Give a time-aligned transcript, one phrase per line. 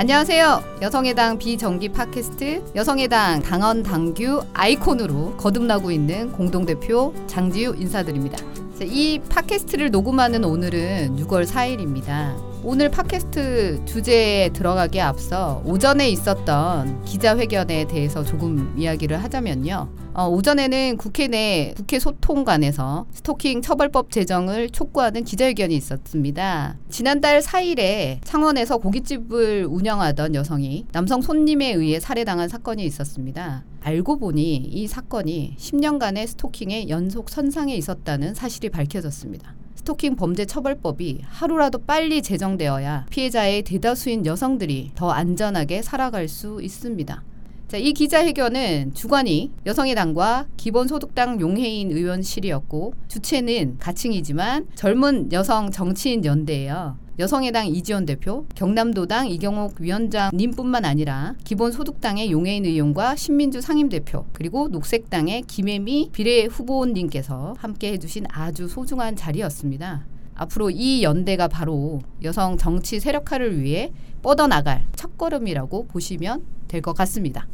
[0.00, 0.78] 안녕하세요.
[0.80, 8.38] 여성의당 비정기 팟캐스트 여성의당 당헌 당규 아이콘으로 거듭나고 있는 공동대표 장지유 인사드립니다.
[8.80, 12.49] 이 팟캐스트를 녹음하는 오늘은 6월 4일입니다.
[12.62, 19.88] 오늘 팟캐스트 주제에 들어가기에 앞서 오전에 있었던 기자회견에 대해서 조금 이야기를 하자면요.
[20.12, 26.76] 어, 오전에는 국회 내 국회 소통관에서 스토킹 처벌법 제정을 촉구하는 기자회견이 있었습니다.
[26.90, 33.64] 지난달 4일에 창원에서 고깃집을 운영하던 여성이 남성 손님에 의해 살해당한 사건이 있었습니다.
[33.80, 39.54] 알고 보니 이 사건이 10년간의 스토킹의 연속 선상에 있었다는 사실이 밝혀졌습니다.
[39.80, 47.22] 스토킹 범죄 처벌법이 하루라도 빨리 제정되어야 피해자의 대다수인 여성들이 더 안전하게 살아갈 수 있습니다.
[47.66, 56.98] 자, 이 기자회견은 주관이 여성의당과 기본소득당 용해인 의원실이었고 주체는 가칭이지만 젊은 여성 정치인 연대예요.
[57.18, 66.10] 여성의당 이지원 대표, 경남도당 이경옥 위원장님뿐만 아니라 기본소득당의 용해인 의원과 신민주 상임대표, 그리고 녹색당의 김혜미
[66.12, 70.06] 비례 후보님께서 함께 해주신 아주 소중한 자리였습니다.
[70.34, 77.46] 앞으로 이 연대가 바로 여성 정치 세력화를 위해 뻗어나갈 첫걸음이라고 보시면 될 것 같습니다.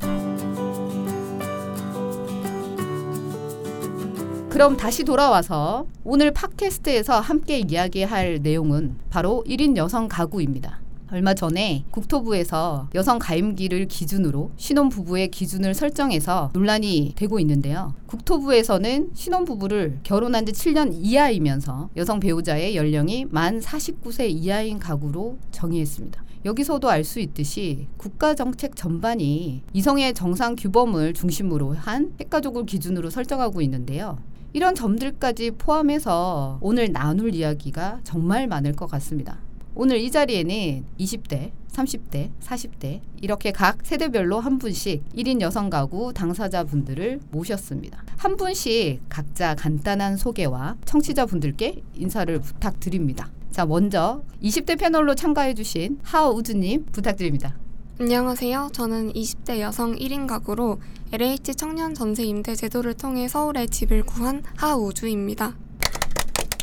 [4.57, 10.81] 그럼 다시 돌아와서 오늘 팟캐스트에서 함께 이야기할 내용은 바로 1인 여성 가구입니다.
[11.13, 17.93] 얼마 전에 국토부에서 여성 가임기를 기준으로 신혼부부의 기준을 설정해서 논란이 되고 있는데요.
[18.07, 26.25] 국토부에서는 신혼부부를 결혼한 지 7년 이하이면서 여성 배우자의 연령이 만 49세 이하인 가구로 정의했습니다.
[26.47, 33.61] 여기서도 알 수 있듯이 국가 정책 전반이 이성의 정상 규범을 중심으로 한 핵가족을 기준으로 설정하고
[33.61, 34.17] 있는데요.
[34.57, 39.37] 이런 점들까지 포함해서 오늘 나눌 이야기가 정말 많을 것 같습니다.
[39.75, 47.21] 오늘 이 자리에는 20대, 30대, 40대 이렇게 각 세대별로 한 분씩 1인 여성 가구 당사자분들을
[47.33, 48.03] 모셨습니다.
[48.17, 53.29] 한 분씩 각자 간단한 소개와 청취자분들께 인사를 부탁드립니다.
[53.51, 57.59] 자, 먼저 20대 패널로 참가해 주신 하우즈님 부탁드립니다.
[57.99, 58.69] 안녕하세요.
[58.75, 60.79] 저는 20대 여성 1인 가구로
[61.13, 65.55] LH 청년 전세 임대 제도를 통해 서울에 집을 구한 하우주입니다.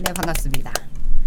[0.04, 0.72] 네, 반갑습니다.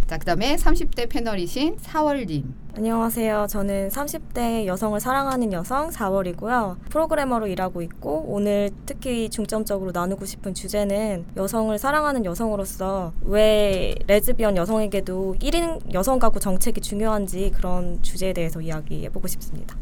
[0.07, 2.45] 자, 그다음에 30대 패널이신 4월님.
[2.77, 3.49] 안녕하세요.
[3.51, 6.77] 저는 30대 여성을 사랑하는 여성 4월이고요.
[6.89, 15.35] 프로그래머로 일하고 있고 오늘 특히 중점적으로 나누고 싶은 주제는 여성을 사랑하는 여성으로서 왜 레즈비언 여성에게도
[15.41, 19.77] 1인 여성 가구 정책이 중요한지 그런 주제에 대해서 이야기해 보고 싶습니다.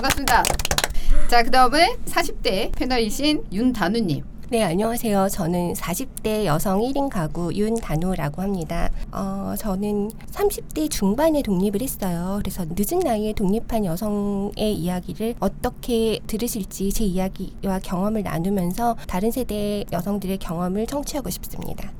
[0.00, 0.42] 반갑습니다.
[1.28, 4.24] 자, 그 다음에 40대 패널이신 윤단우님.
[4.48, 5.28] 네, 안녕하세요.
[5.28, 8.88] 저는 40대 여성 1인 가구 윤단호라고 합니다.
[9.12, 12.40] 어, 저는 30대 중반에 독립을 했어요.
[12.40, 20.38] 그래서 늦은 나이에 독립한 여성의 이야기를 어떻게 들으실지 제 이야기와 경험을 나누면서 다른 세대 여성들의
[20.38, 21.92] 경험을 청취하고 싶습니다.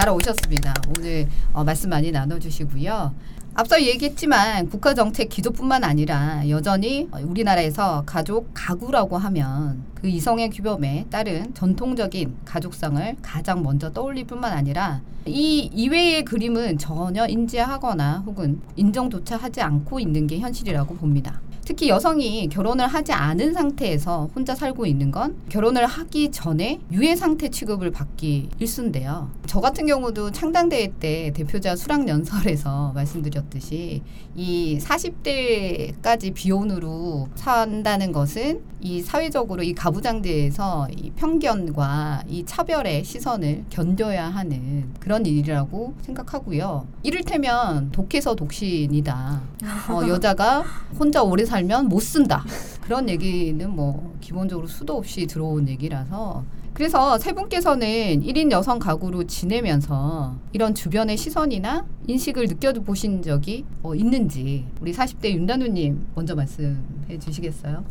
[0.00, 0.72] 잘 오셨습니다.
[0.88, 3.14] 오늘 어, 말씀 많이 나눠주시고요.
[3.52, 11.52] 앞서 얘기했지만 국가 정책 기조뿐만 아니라 여전히 우리나라에서 가족 가구라고 하면 그 이성의 규범에 따른
[11.52, 19.60] 전통적인 가족상을 가장 먼저 떠올릴 뿐만 아니라 이 이외의 그림은 전혀 인지하거나 혹은 인정조차 하지
[19.60, 21.42] 않고 있는 게 현실이라고 봅니다.
[21.70, 27.48] 특히 여성이 결혼을 하지 않은 상태에서 혼자 살고 있는 건 결혼을 하기 전에 유해 상태
[27.48, 29.30] 취급을 받기 일순데요.
[29.46, 34.02] 저 같은 경우도 창당대회 때 대표자 수락 연설에서 말씀드렸듯이
[34.34, 44.28] 이 40대까지 비혼으로 산다는 것은 이 사회적으로 이 가부장제에서 이 편견과 이 차별의 시선을 견뎌야
[44.28, 46.86] 하는 그런 일이라고 생각하고요.
[47.02, 49.42] 이를테면 독해서 독신이다.
[49.90, 50.64] 어, 여자가
[50.98, 52.44] 혼자 오래 살면 못 쓴다.
[52.82, 60.36] 그런 얘기는 뭐 기본적으로 수도 없이 들어온 얘기라서 그래서 세 분께서는 1인 여성 가구로 지내면서
[60.52, 67.84] 이런 주변의 시선이나 인식을 느껴보신 적이 어, 있는지 우리 40대 윤단우님 먼저 말씀해 주시겠어요?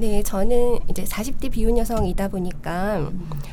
[0.00, 3.10] 네, 저는 이제 40대 비혼 여성이다 보니까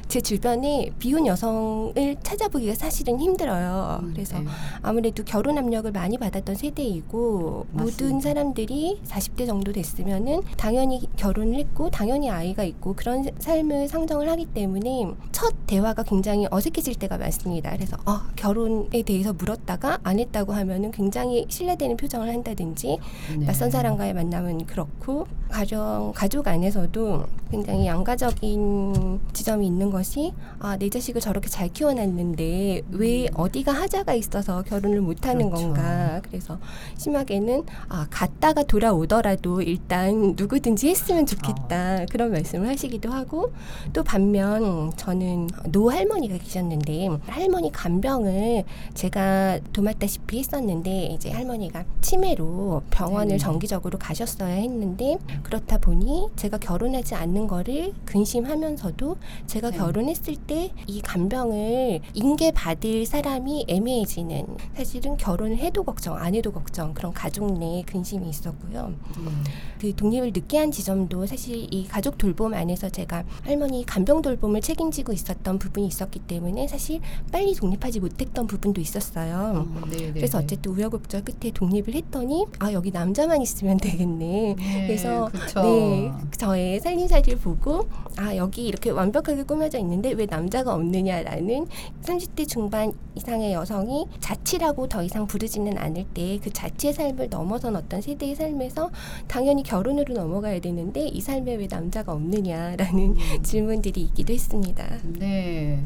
[0.07, 3.99] 제 주변에 비혼 여성을 찾아보기가 사실은 힘들어요.
[4.01, 4.45] 음, 그래서 네.
[4.81, 7.83] 아무래도 결혼 압력을 많이 받았던 세대이고 맞습니다.
[7.83, 14.45] 모든 사람들이 40대 정도 됐으면은 당연히 결혼을 했고 당연히 아이가 있고 그런 삶을 상정을 하기
[14.45, 17.71] 때문에 첫 대화가 굉장히 어색해질 때가 많습니다.
[17.71, 22.99] 그래서 어, 결혼에 대해서 물었다가 안 했다고 하면은 굉장히 신뢰되는 표정을 한다든지
[23.37, 23.45] 네.
[23.45, 31.21] 낯선 사람과의 만남은 그렇고 가정 가족 안에서도 굉장히 양가적인 지점이 있는 것이 아 내 자식을
[31.21, 35.49] 저렇게 잘 키워놨는데 왜 어디가 하자가 있어서 결혼을 못하는 음.
[35.49, 35.65] 그렇죠.
[35.73, 36.59] 건가 그래서
[36.97, 43.51] 심하게는 아 갔다가 돌아오더라도 일단 누구든지 했으면 좋겠다 그런 말씀을 하시기도 하고
[43.93, 48.63] 또 반면 저는 노 할머니가 계셨는데 할머니 간병을
[48.93, 53.37] 제가 도맡다시피 했었는데 이제 할머니가 치매로 병원을 네네.
[53.39, 59.17] 정기적으로 가셨어야 했는데 그렇다 보니 제가 결혼하지 않는 거를 근심하면서도
[59.47, 59.77] 제가 네.
[59.77, 66.93] 결혼했을 때 이 간병을 인계 받을 사람이 애매해지는 사실은 결혼을 해도 걱정 안 해도 걱정
[66.93, 68.93] 그런 가족 내 근심이 있었고요.
[69.17, 69.43] 음.
[69.79, 75.13] 그 독립을 늦게 한 지점도 사실 이 가족 돌봄 안에서 제가 할머니 간병 돌봄을 책임지고
[75.13, 79.67] 있었던 부분이 있었기 때문에 사실 빨리 독립하지 못했던 부분도 있었어요.
[79.67, 80.45] 어, 네, 네, 그래서 네.
[80.45, 84.55] 어쨌든 우여곡절 끝에 독립을 했더니 아 여기 남자만 있으면 되겠네.
[84.57, 85.61] 네, 그래서 그쵸.
[85.61, 86.06] 네
[86.37, 91.67] 저의 살림살이를 보고 아 여기 이렇게 완벽하게 꾸며져 있는데 왜 남자가 없느냐라는
[92.03, 98.01] 30대 중반 이상의 여성이 자취라고 더 이상 부르지는 않을 때 그 자취의 삶을 넘어선 어떤
[98.01, 98.91] 세대의 삶에서
[99.27, 104.85] 당연히 결혼으로 넘어가야 되는데 이 삶에 왜 남자가 없느냐라는 질문들이 있기도 했습니다.
[105.03, 105.83] 네.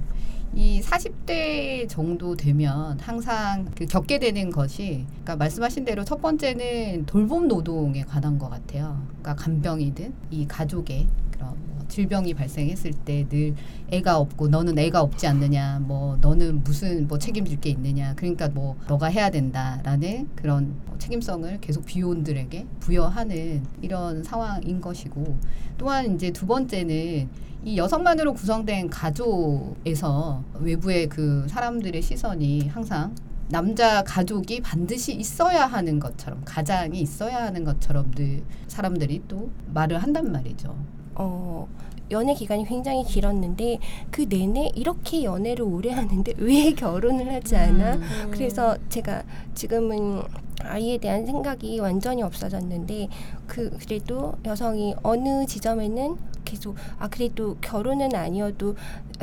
[0.54, 7.48] 이 40대 정도 되면 항상 그 겪게 되는 것이 그러니까 말씀하신 대로 첫 번째는 돌봄
[7.48, 9.02] 노동에 관한 것 같아요.
[9.22, 13.54] 그러니까 간병이든 이 가족의 그런 뭐 질병이 발생했을 때 늘
[13.92, 18.78] 애가 없고 너는 애가 없지 않느냐 뭐 너는 무슨 뭐 책임질 게 있느냐 그러니까 뭐
[18.88, 25.38] 너가 해야 된다라는 그런 뭐 책임성을 계속 비혼들에게 부여하는 이런 상황인 것이고
[25.78, 27.30] 또한 이제 두 번째는
[27.64, 33.14] 이 여성만으로 구성된 가족에서 외부의 그 사람들의 시선이 항상
[33.50, 40.32] 남자 가족이 반드시 있어야 하는 것처럼 가장이 있어야 하는 것처럼 늘 사람들이 또 말을 한단
[40.32, 40.74] 말이죠.
[41.16, 41.68] 어,
[42.12, 43.80] 연애 기간이 굉장히 길었는데
[44.12, 47.96] 그 내내 이렇게 연애를 오래 하는데 왜 결혼을 하지 않아?
[47.96, 48.32] 음.
[48.32, 49.24] 그래서 제가
[49.56, 50.22] 지금은
[50.64, 53.08] 아이에 대한 생각이 완전히 없어졌는데
[53.48, 58.76] 그 그래도 여성이 어느 지점에는 계속 아 그래도 결혼은 아니어도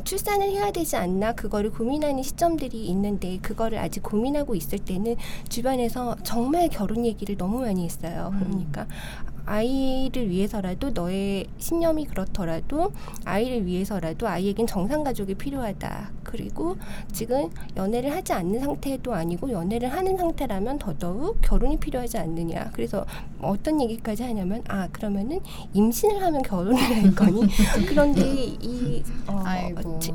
[0.04, 5.16] 출산을 해야 되지 않나 그거를 고민하는 시점들이 있는데 그거를 아직 고민하고 있을 때는
[5.48, 8.30] 주변에서 정말 결혼 얘기를 너무 많이 했어요.
[8.32, 8.38] 음.
[8.38, 8.86] 그러니까
[9.48, 12.92] 아이를 위해서라도 너의 신념이 그렇더라도
[13.24, 16.17] 아이를 위해서라도 아이에겐 정상 가족이 필요하다.
[16.28, 16.76] 그리고
[17.10, 22.70] 지금 연애를 하지 않는 상태도 아니고 연애를 하는 상태라면 더더욱 결혼이 필요하지 않느냐.
[22.74, 23.06] 그래서
[23.40, 25.40] 어떤 얘기까지 하냐면 아 그러면은
[25.72, 27.46] 임신을 하면 결혼을 할 거니?
[27.88, 29.42] 그런데 이, 어.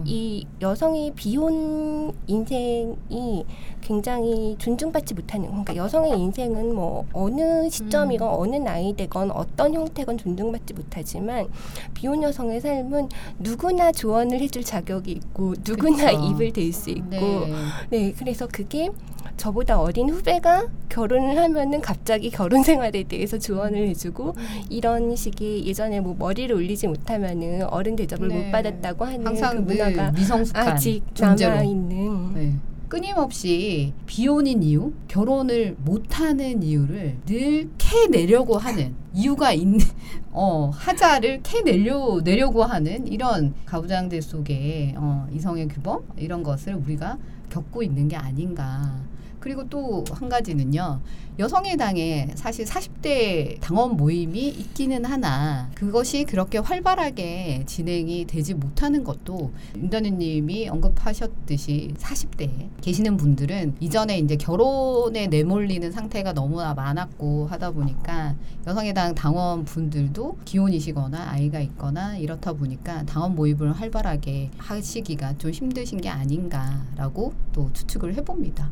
[0.05, 3.45] 이 여성의 비혼 인생이
[3.81, 8.33] 굉장히 존중받지 못하는 그러니까 여성의 인생은 뭐 어느 시점이건 음.
[8.39, 11.47] 어느 나이 되건 어떤 형태건 존중받지 못하지만
[11.93, 16.31] 비혼 여성의 삶은 누구나 조언을 해줄 자격이 있고 누구나 그쵸.
[16.31, 17.53] 입을 댈 수 있고 네.
[17.89, 18.89] 네, 그래서 그게
[19.37, 24.35] 저보다 어린 후배가 결혼을 하면은 갑자기 결혼 생활에 대해서 조언을 해주고
[24.69, 28.45] 이런 식의 예전에 뭐 머리를 올리지 못하면은 어른 대접을 네.
[28.45, 31.03] 못 받았다고 하는 그 항상 문화가 늘 미성숙한 아직.
[31.19, 32.53] 남아 있는 네.
[32.93, 39.79] 끊임없이 비혼인 이유, 결혼을 못하는 이유를 늘 캐내려고 하는 이유가 있는
[40.31, 47.17] 어 하자를 캐내려 내려고 하는 이런 가부장제 속에 어, 이성의 규범 이런 것을 우리가
[47.49, 49.01] 겪고 있는 게 아닌가.
[49.43, 51.01] 그리고 또 한 가지는요.
[51.37, 59.51] 여성의 당에 사실 40대 당원 모임이 있기는 하나 그것이 그렇게 활발하게 진행이 되지 못하는 것도
[59.75, 68.93] 윤다누님이 언급하셨듯이 40대에 계시는 분들은 이전에 이제 결혼에 내몰리는 상태가 너무나 많았고 하다 보니까 여성의
[68.93, 76.07] 당 당원 분들도 기혼이시거나 아이가 있거나 이렇다 보니까 당원 모임을 활발하게 하시기가 좀 힘드신 게
[76.07, 78.69] 아닌가라고 또 추측을 해봅니다.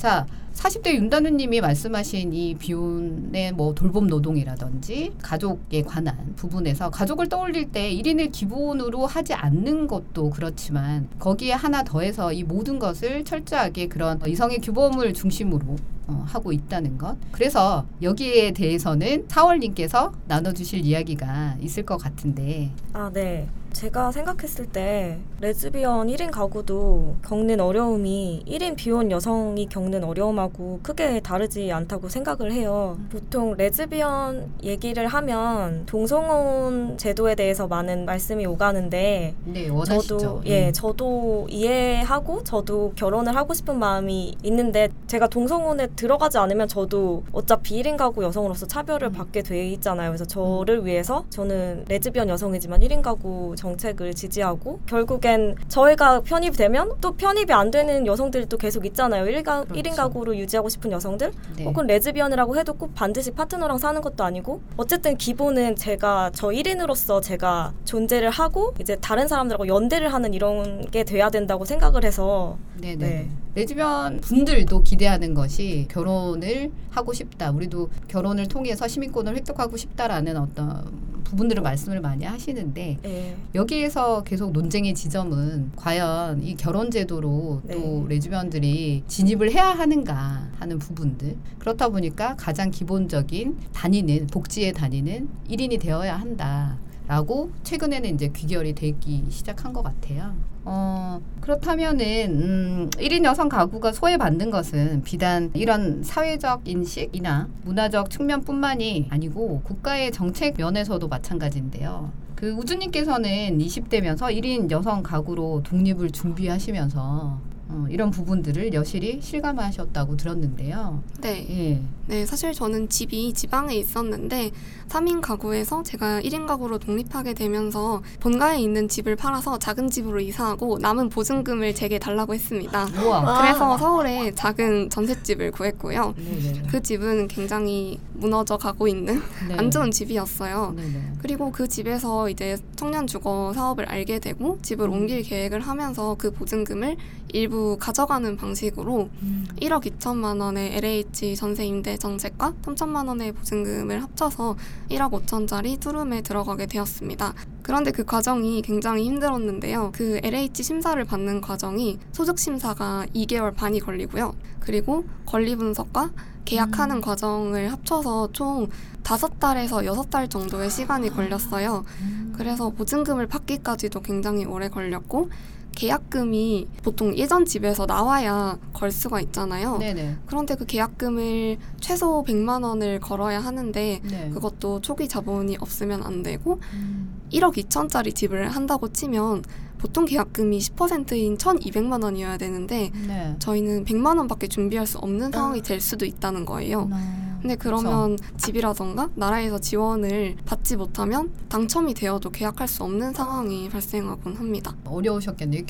[0.00, 7.94] 자, 40대 윤다누님이 말씀하신 이 비혼의 뭐 돌봄 노동이라든지 가족에 관한 부분에서 가족을 떠올릴 때
[7.94, 14.60] 1인을 기본으로 하지 않는 것도 그렇지만 거기에 하나 더해서 이 모든 것을 철저하게 그런 이성애
[14.60, 15.76] 규범을 중심으로
[16.06, 17.18] 어, 하고 있다는 것.
[17.30, 22.70] 그래서 여기에 대해서는 사월님께서 나눠주실 이야기가 있을 것 같은데.
[22.94, 23.46] 아, 네.
[23.72, 31.72] 제가 생각했을 때 레즈비언 1인 가구도 겪는 어려움이 1인 비혼 여성이 겪는 어려움하고 크게 다르지
[31.72, 32.98] 않다고 생각을 해요.
[33.10, 40.18] 보통 레즈비언 얘기를 하면 동성혼 제도에 대해서 많은 말씀이 오가는데 네, 원하시죠.
[40.18, 40.50] 저도 네.
[40.50, 47.82] 예, 저도 이해하고 저도 결혼을 하고 싶은 마음이 있는데 제가 동성혼에 들어가지 않으면 저도 어차피
[47.82, 49.12] 1인 가구 여성으로서 차별을 음.
[49.12, 50.10] 받게 돼 있잖아요.
[50.10, 57.16] 그래서 저를 위해서 저는 레즈비언 여성이지만 1인 가구 정책을 지지하고 결국엔 저희가 편입이 되면 또
[57.16, 59.24] 편입이 안 되는 여성들이 또 계속 있잖아요.
[59.24, 59.74] 1가, 그렇죠.
[59.74, 61.64] 1인 가구를 유지하고 싶은 여성들 네.
[61.64, 67.72] 혹은 레즈비언이라고 해도 꼭 반드시 파트너랑 사는 것도 아니고 어쨌든 기본은 제가 저 1인으로서 제가
[67.84, 72.96] 존재를 하고 이제 다른 사람들하고 연대를 하는 이런 게 돼야 된다고 생각을 해서 네네.
[72.96, 73.30] 네.
[73.56, 77.50] 레즈비언 분들도 기 대하는 것이 결혼을 하고 싶다.
[77.50, 83.36] 우리도 결혼을 통해서 시민권을 획득하고 싶다라는 어떤 부분들을 말씀을 많이 하시는데 예.
[83.54, 87.74] 여기에서 계속 논쟁의 지점은 과연 이 결혼 제도로 네.
[87.74, 95.80] 또 레즈비언들이 진입을 해야 하는가 하는 부분들 그렇다 보니까 가장 기본적인 단위는 복지에 단위는 1인이
[95.80, 96.78] 되어야 한다
[97.10, 100.32] 라고 최근에는 이제 귀결이 되기 시작한 것 같아요.
[100.64, 109.62] 어, 그렇다면은 음, 1인 여성 가구가 소외받는 것은 비단 이런 사회적 인식이나 문화적 측면뿐만이 아니고
[109.64, 112.12] 국가의 정책 면에서도 마찬가지인데요.
[112.36, 117.40] 그 우주님께서는 20대면서 1인 여성 가구로 독립을 준비하시면서
[117.72, 121.02] 어, 이런 부분들을 여실히 실감하셨다고 들었는데요.
[121.20, 121.46] 네.
[121.50, 121.82] 예.
[122.06, 124.50] 네, 사실 저는 집이 지방에 있었는데
[124.88, 131.10] 3인 가구에서 제가 1인 가구로 독립하게 되면서 본가에 있는 집을 팔아서 작은 집으로 이사하고 남은
[131.10, 132.88] 보증금을 제게 달라고 했습니다.
[133.04, 133.18] 우와.
[133.20, 133.42] 아.
[133.42, 136.14] 그래서 서울에 작은 전셋집을 구했고요.
[136.16, 136.62] 네네.
[136.68, 139.56] 그 집은 굉장히 무너져 가고 있는 네.
[139.56, 140.74] 안 좋은 집이었어요.
[140.76, 141.12] 네네.
[141.20, 144.92] 그리고 그 집에서 이제 청년 주거 사업을 알게 되고 집을 음.
[144.92, 146.96] 옮길 계획을 하면서 그 보증금을
[147.32, 149.46] 일부 가져가는 방식으로 음.
[149.60, 154.56] 1억 2천만 원의 LH 전세 임대 정책과 3천만 원의 보증금을 합쳐서
[154.90, 157.34] 1억 5천짜리 투룸에 들어가게 되었습니다.
[157.62, 159.92] 그런데 그 과정이 굉장히 힘들었는데요.
[159.94, 164.34] 그 LH 심사를 받는 과정이 소득 심사가 2개월 반이 걸리고요.
[164.58, 166.10] 그리고 권리 분석과
[166.50, 167.00] 계약하는 음.
[167.00, 168.68] 과정을 합쳐서 총
[169.04, 171.84] 5달에서 6달 정도의 시간이 걸렸어요.
[172.00, 172.34] 음.
[172.36, 175.30] 그래서 보증금을 받기까지도 굉장히 오래 걸렸고
[175.76, 179.78] 계약금이 보통 예전 집에서 나와야 걸 수가 있잖아요.
[179.78, 180.16] 네네.
[180.26, 184.30] 그런데 그 계약금을 최소 100만 원을 걸어야 하는데 네.
[184.30, 187.20] 그것도 초기 자본이 없으면 안 되고 음.
[187.32, 189.44] 1억 2천짜리 집을 한다고 치면
[189.80, 193.34] 보통 계약금이 10%인 1,200만 원이어야 되는데 네.
[193.38, 196.88] 저희는 100만 원밖에 준비할 수 없는 상황이 될 수도 있다는 거예요.
[196.92, 197.30] 아.
[197.40, 204.74] 근데 그러면 집이라던가 나라에서 지원을 받지 못하면 당첨이 되어도 계약할 수 없는 상황이 발생하곤 합니다.
[204.84, 205.62] 어려우셨겠네요.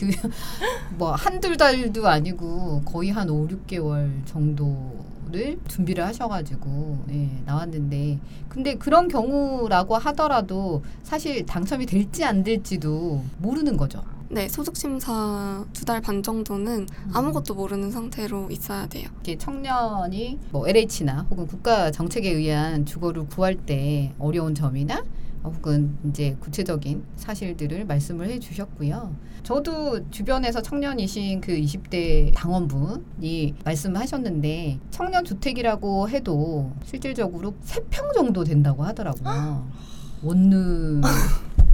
[0.98, 4.96] 그뭐 한두 달도 아니고 거의 한 5, 6개월 정도
[5.30, 8.18] 를 준비를 하셔가지고 예, 나왔는데
[8.48, 14.02] 근데 그런 경우라고 하더라도 사실 당첨이 될지 안 될지도 모르는 거죠.
[14.28, 19.08] 네, 소득 심사 두 달 반 정도는 아무것도 모르는 상태로 있어야 돼요.
[19.14, 25.02] 이렇게 청년이 뭐 LH나 혹은 국가 정책에 의한 주거를 구할 때 어려운 점이나
[25.44, 29.14] 혹은 이제 구체적인 사실들을 말씀을 해 주셨고요.
[29.42, 39.66] 저도 주변에서 청년이신 그 20대 당원분이 말씀하셨는데 청년 주택이라고 해도 실질적으로 세평 정도 된다고 하더라고요.
[40.22, 41.00] 원룸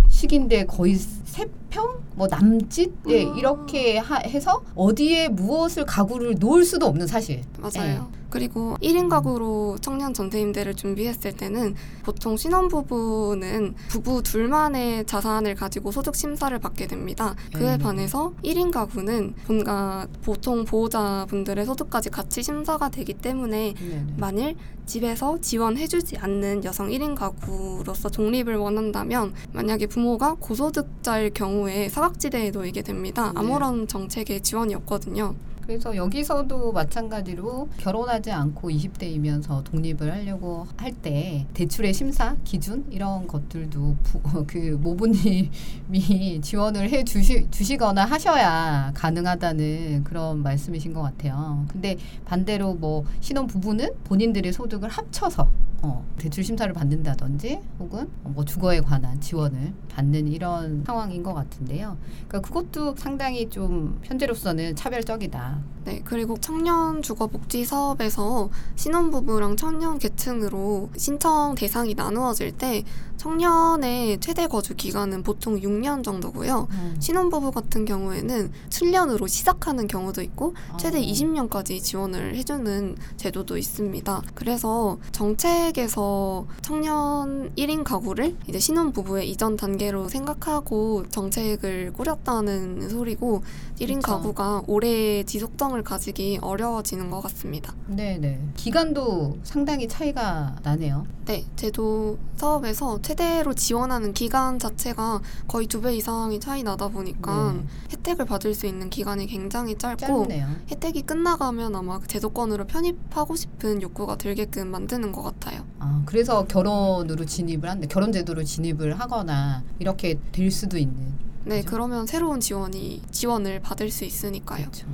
[0.08, 2.00] 식인데 거의 세 평?
[2.14, 2.90] 뭐 남짓?
[3.08, 3.36] 예, 음.
[3.36, 7.42] 이렇게 하, 해서 어디에 무엇을 가구를 놓을 수도 없는 사실.
[7.58, 8.10] 맞아요.
[8.36, 11.74] 그리고 1인 가구로 청년 전세 임대를 준비했을 때는
[12.04, 17.34] 보통 신혼부부는 부부 둘만의 자산을 가지고 소득 심사를 받게 됩니다.
[17.54, 17.78] 그에 네.
[17.78, 23.74] 반해서 1인 가구는 본가 보통 보호자분들의 소득까지 같이 심사가 되기 때문에.
[24.18, 32.82] 만일 집에서 지원해주지 않는 여성 1인 가구로서 독립을 원한다면 만약에 부모가 고소득자일 경우에 사각지대에 놓이게
[32.82, 33.32] 됩니다.
[33.32, 33.40] 네.
[33.40, 35.34] 아무런 정책에 지원이 없거든요.
[35.66, 43.96] 그래서 여기서도 마찬가지로 결혼하지 않고 20대이면서 독립을 하려고 할 때 대출의 심사 기준 이런 것들도
[44.02, 51.66] 부, 그 모부님이 지원을 해 주시, 주시거나 하셔야 가능하다는 그런 말씀이신 것 같아요.
[51.70, 55.48] 근데 반대로 뭐 신혼 부부는 본인들의 소득을 합쳐서
[55.82, 61.96] 어, 대출 심사를 받는다든지 혹은 뭐 주거에 관한 지원을 받는 이런 상황인 것 같은데요.
[62.28, 65.58] 그러니까 그것도 상당히 좀 현재로서는 차별적이다.
[65.84, 72.82] 네, 그리고 청년 주거 복지 사업에서 신혼부부랑 청년 계층으로 신청 대상이 나누어질 때
[73.16, 76.68] 청년의 최대 거주 기간은 보통 6년 정도고요.
[76.98, 81.00] 신혼부부 같은 경우에는 7년으로 시작하는 경우도 있고 최대 어.
[81.00, 84.22] 20년까지 지원을 해주는 제도도 있습니다.
[84.34, 93.42] 그래서 정책에 시댁에서 청년 1인 가구를 이제 신혼 부부의 이전 단계로 생각하고 정책을 꾸렸다는 소리고
[93.78, 94.12] 1인 그쵸.
[94.12, 97.74] 가구가 오래 지속성을 가지기 어려워지는 것 같습니다.
[97.86, 98.40] 네네.
[98.56, 101.06] 기간도 상당히 차이가 나네요.
[101.26, 107.60] 네, 제도 사업에서 최대로 지원하는 기간 자체가 거의 두 배 이상이 차이 나다 보니까 네.
[107.92, 110.48] 혜택을 받을 수 있는 기간이 굉장히 짧고 짧네요.
[110.70, 115.64] 혜택이 끝나가면 아마 그 제도권으로 편입하고 싶은 욕구가 들게끔 만드는 것 같아요.
[115.78, 120.96] 아, 그래서 결혼으로 진입을 한데 결혼 제도로 진입을 하거나 이렇게 될 수도 있는.
[121.44, 121.70] 네, 그죠?
[121.70, 124.62] 그러면 새로운 지원이 지원을 받을 수 있으니까요.
[124.64, 124.86] 그렇죠.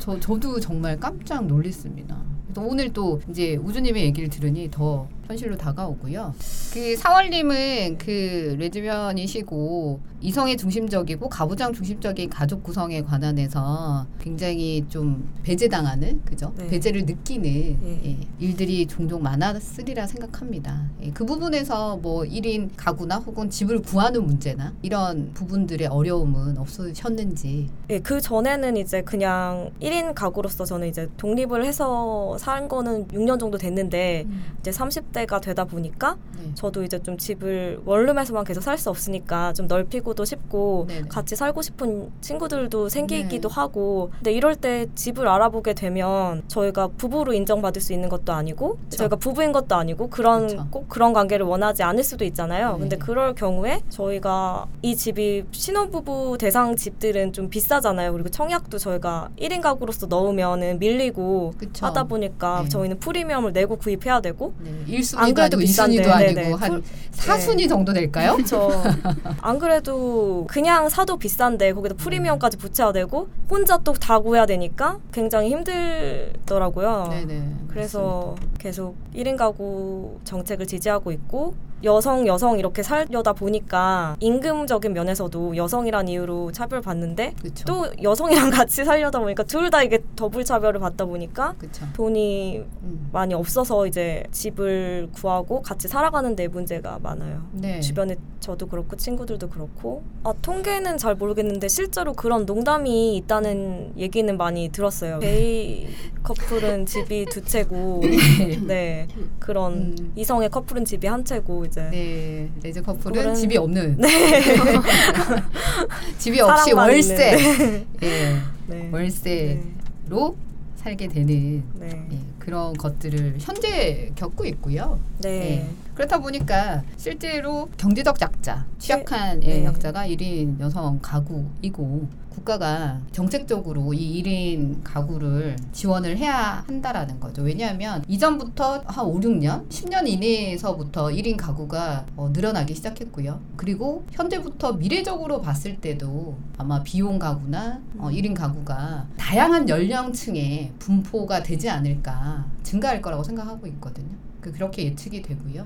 [0.00, 2.16] 저 저도 정말 깜짝 놀랐습니다.
[2.56, 6.34] 오늘 또 이제 우주님의 얘기를 들으니 더 현실로 다가오고요.
[6.72, 16.52] 그 사월님은 그 레즈비언이시고 이성에 중심적이고 가부장 중심적인 가족 구성에 관한해서 굉장히 좀 배제당하는 그죠?
[16.56, 16.66] 네.
[16.68, 17.44] 배제를 느끼는
[17.84, 18.00] 예.
[18.04, 20.88] 예, 일들이 종종 많았으리라 생각합니다.
[21.02, 27.98] 예, 그 부분에서 뭐 1인 가구나 혹은 집을 구하는 문제나 이런 부분들의 어려움은 없으셨는지 예,
[27.98, 34.26] 그 전에는 이제 그냥 1인 가구로서 저는 이제 독립을 해서 산 거는 6년 정도 됐는데
[34.60, 36.50] 이제 30 대가 되다 보니까 네.
[36.54, 41.08] 저도 이제 좀 집을 원룸에서만 계속 살 수 없으니까 좀 넓히고도 싶고 네네.
[41.08, 43.54] 같이 살고 싶은 친구들도 생기기도 네.
[43.54, 48.96] 하고 근데 이럴 때 집을 알아보게 되면 저희가 부부로 인정받을 수 있는 것도 아니고 그쵸.
[48.98, 50.66] 저희가 부부인 것도 아니고 그런 그쵸.
[50.70, 52.72] 꼭 그런 관계를 원하지 않을 수도 있잖아요.
[52.72, 52.78] 네.
[52.80, 58.12] 근데 그럴 경우에 저희가 이 집이 신혼부부 대상 집들은 좀 비싸잖아요.
[58.12, 61.86] 그리고 청약도 저희가 1인 가구로서 넣으면은 밀리고 그쵸.
[61.86, 62.68] 하다 보니까 네.
[62.68, 66.52] 저희는 프리미엄을 내고 구입해야 되고 네, 안 1순위도 그래도 아니고 비싼데, 2순위도 아니고 네네.
[66.54, 66.82] 한 풀-
[67.14, 68.34] 4순위 정도 될까요?
[68.34, 68.70] 그렇죠.
[69.40, 75.50] 안 그래도 그냥 사도 비싼데 거기다 프리미엄까지 붙여야 되고 혼자 또 다 구해야 되니까 굉장히
[75.50, 77.08] 힘들더라고요.
[77.10, 77.42] 네네.
[77.68, 81.54] 그래서 계속 1인 가구 정책을 지지하고 있고
[81.84, 87.64] 여성 여성 이렇게 살려다 보니까 임금적인 면에서도 여성이란 이유로 차별받는데 그렇죠.
[87.66, 91.86] 또 여성이랑 같이 살려다 보니까 둘 다 이게 더블 차별을 받다 보니까 그렇죠.
[91.94, 93.08] 돈이 음.
[93.12, 97.42] 많이 없어서 이제 집을 구하고 같이 살아가는 데 문제가 많아요.
[97.52, 97.80] 네.
[97.80, 104.68] 주변에 저도 그렇고 친구들도 그렇고 아 통계는 잘 모르겠는데 실제로 그런 농담이 있다는 얘기는 많이
[104.68, 105.18] 들었어요.
[105.20, 105.88] 게이
[106.22, 108.02] 커플은 집이 두 채고
[108.68, 110.12] 네 그런 음.
[110.14, 113.98] 이성의 커플은 집이 한 채고 이제 네, 레즈 커플은 그거는- 집이 없는.
[116.18, 117.84] 집이 없이 월세.
[118.02, 118.36] 예,
[118.68, 118.88] 네.
[118.92, 120.36] 월세로
[120.76, 122.06] 살게 되는 네.
[122.12, 125.00] 예, 그런 것들을 현재 겪고 있고요.
[125.20, 125.62] 네.
[125.62, 125.66] 예.
[125.94, 129.64] 그렇다 보니까 실제로 경제적 약자, 취약한 예, 네.
[129.64, 137.42] 약자가 1인 여성 가구이고 국가가 정책적으로 이 1인 가구를 지원을 해야 한다라는 거죠.
[137.42, 143.40] 왜냐하면 이전부터 한 5, 6년, 10년 이내에서부터 1인 가구가 어, 늘어나기 시작했고요.
[143.56, 151.70] 그리고 현재부터 미래적으로 봤을 때도 아마 비용 가구나 어, 1인 가구가 다양한 연령층의 분포가 되지
[151.70, 154.08] 않을까 증가할 거라고 생각하고 있거든요.
[154.40, 155.64] 그- 그렇게 예측이 되고요.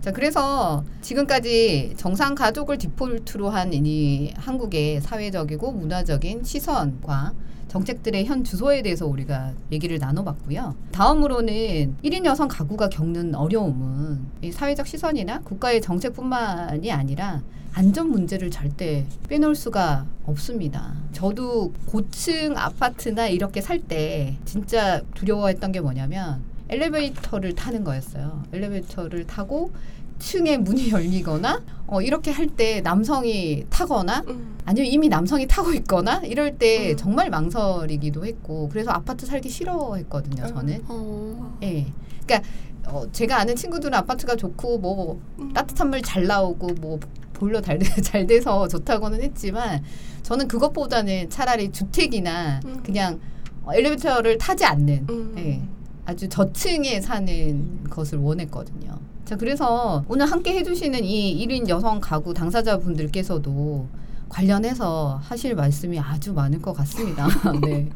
[0.00, 7.32] 자, 그래서 지금까지 정상 가족을 디폴트로 한 이 한국의 사회적이고 문화적인 시선과
[7.68, 10.74] 정책들의 현 주소에 대해서 우리가 얘기를 나눠봤고요.
[10.90, 19.06] 다음으로는 1인 여성 가구가 겪는 어려움은 이 사회적 시선이나 국가의 정책뿐만이 아니라 안전 문제를 절대
[19.28, 20.94] 빼놓을 수가 없습니다.
[21.12, 28.44] 저도 고층 아파트나 이렇게 살 때 진짜 두려워했던 게 뭐냐면 엘리베이터를 타는 거였어요.
[28.52, 29.72] 엘리베이터를 타고
[30.18, 34.58] 층에 문이 열리거나 어, 이렇게 할 때 남성이 타거나 음.
[34.66, 36.96] 아니면 이미 남성이 타고 있거나 이럴 때 음.
[36.96, 40.46] 정말 망설이기도 했고 그래서 아파트 살기 싫어했거든요.
[40.46, 40.82] 저는.
[40.88, 41.86] 어, 예.
[42.26, 42.48] 그러니까
[42.86, 45.52] 어, 제가 아는 친구들은 아파트가 좋고 뭐 음.
[45.52, 46.98] 따뜻한 물 잘 나오고 뭐
[47.32, 49.82] 보일러 잘, 돼- 잘 돼서 좋다고는 했지만
[50.22, 52.82] 저는 그것보다는 차라리 주택이나 음.
[52.84, 53.18] 그냥
[53.64, 55.34] 어, 엘리베이터를 타지 않는 음.
[55.38, 55.62] 예.
[56.10, 58.98] 아주 저층에 사는 것을 원했거든요.
[59.24, 63.86] 자, 그래서 오늘 함께 해주시는 이 1인 여성 가구 당사자분들께서도
[64.28, 67.28] 관련해서 하실 말씀이 아주 많을 것 같습니다.
[67.62, 67.88] 네.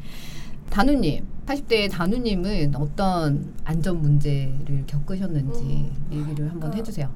[0.69, 6.73] 단우님, 80대 단우님은 어떤 안전 문제를 겪으셨는지 얘기를 한번 어.
[6.73, 7.09] 해주세요.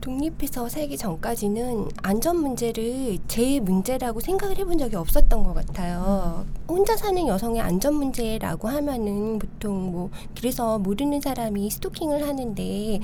[0.00, 6.44] 독립해서 살기 전까지는 안전 문제를 제 문제라고 생각을 해본 적이 없었던 것 같아요.
[6.68, 13.00] 혼자 사는 여성의 안전 문제라고 하면은 보통 뭐 길에서 모르는 사람이 스토킹을 하는데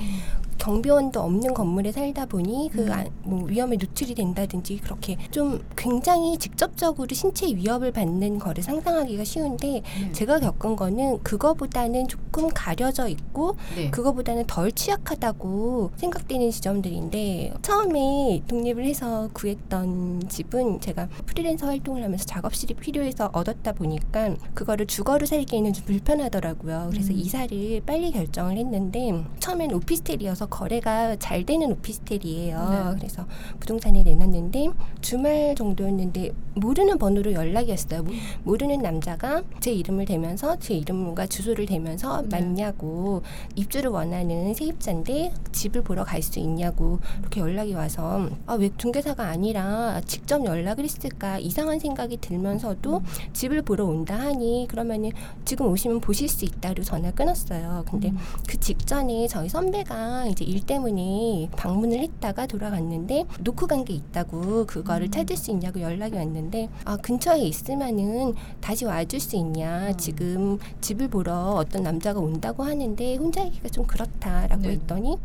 [0.63, 2.91] 경비원도 없는 건물에 살다 보니 그 음.
[2.93, 9.81] 아, 뭐 위험에 노출이 된다든지 그렇게 좀 굉장히 직접적으로 신체 위협을 받는 거를 상상하기가 쉬운데
[9.81, 10.11] 네.
[10.13, 13.91] 제가 겪은 거는 그거보다는 조금 가려져 있고 네.
[13.91, 22.75] 그거보다는 덜 취약하다고 생각되는 지점들인데 처음에 독립을 해서 구했던 집은 제가 프리랜서 활동을 하면서 작업실이
[22.75, 26.87] 필요해서 얻었다 보니까 그거를 주거로 살기에는 좀 불편하더라고요.
[26.89, 27.17] 그래서 음.
[27.17, 32.69] 이사를 빨리 결정을 했는데 처음엔 오피스텔이어서 거래가 잘 되는 오피스텔이에요.
[32.69, 32.99] 네.
[32.99, 33.25] 그래서
[33.59, 34.67] 부동산에 내놨는데
[35.01, 38.03] 주말 정도였는데 모르는 번호로 연락이 왔어요.
[38.03, 38.11] 모-
[38.43, 42.27] 모르는 남자가 제 이름을 대면서 제 이름과 주소를 대면서 네.
[42.39, 43.23] 맞냐고
[43.55, 49.99] 입주를 원하는 세입자인데 집을 보러 갈 수 있냐고 이렇게 연락이 와서 아 왜 중개사가 아니라
[50.05, 53.03] 직접 연락을 했을까 이상한 생각이 들면서도 음.
[53.33, 55.09] 집을 보러 온다 하니 그러면은
[55.43, 57.83] 지금 오시면 보실 수 있다로 전화 끊었어요.
[57.89, 58.17] 근데 음.
[58.47, 65.07] 그 직전에 저희 선배가 이제 일 때문에 방문을 했다가 돌아갔는데 놓고 간 게 있다고 그거를
[65.07, 65.11] 음.
[65.11, 69.97] 찾을 수 있냐고 연락이 왔는데 아 근처에 있으면은 다시 와줄 수 있냐 음.
[69.97, 74.69] 지금 집을 보러 어떤 남자가 온다고 하는데 혼자 하기가 좀 그렇다라고 네.
[74.71, 75.17] 했더니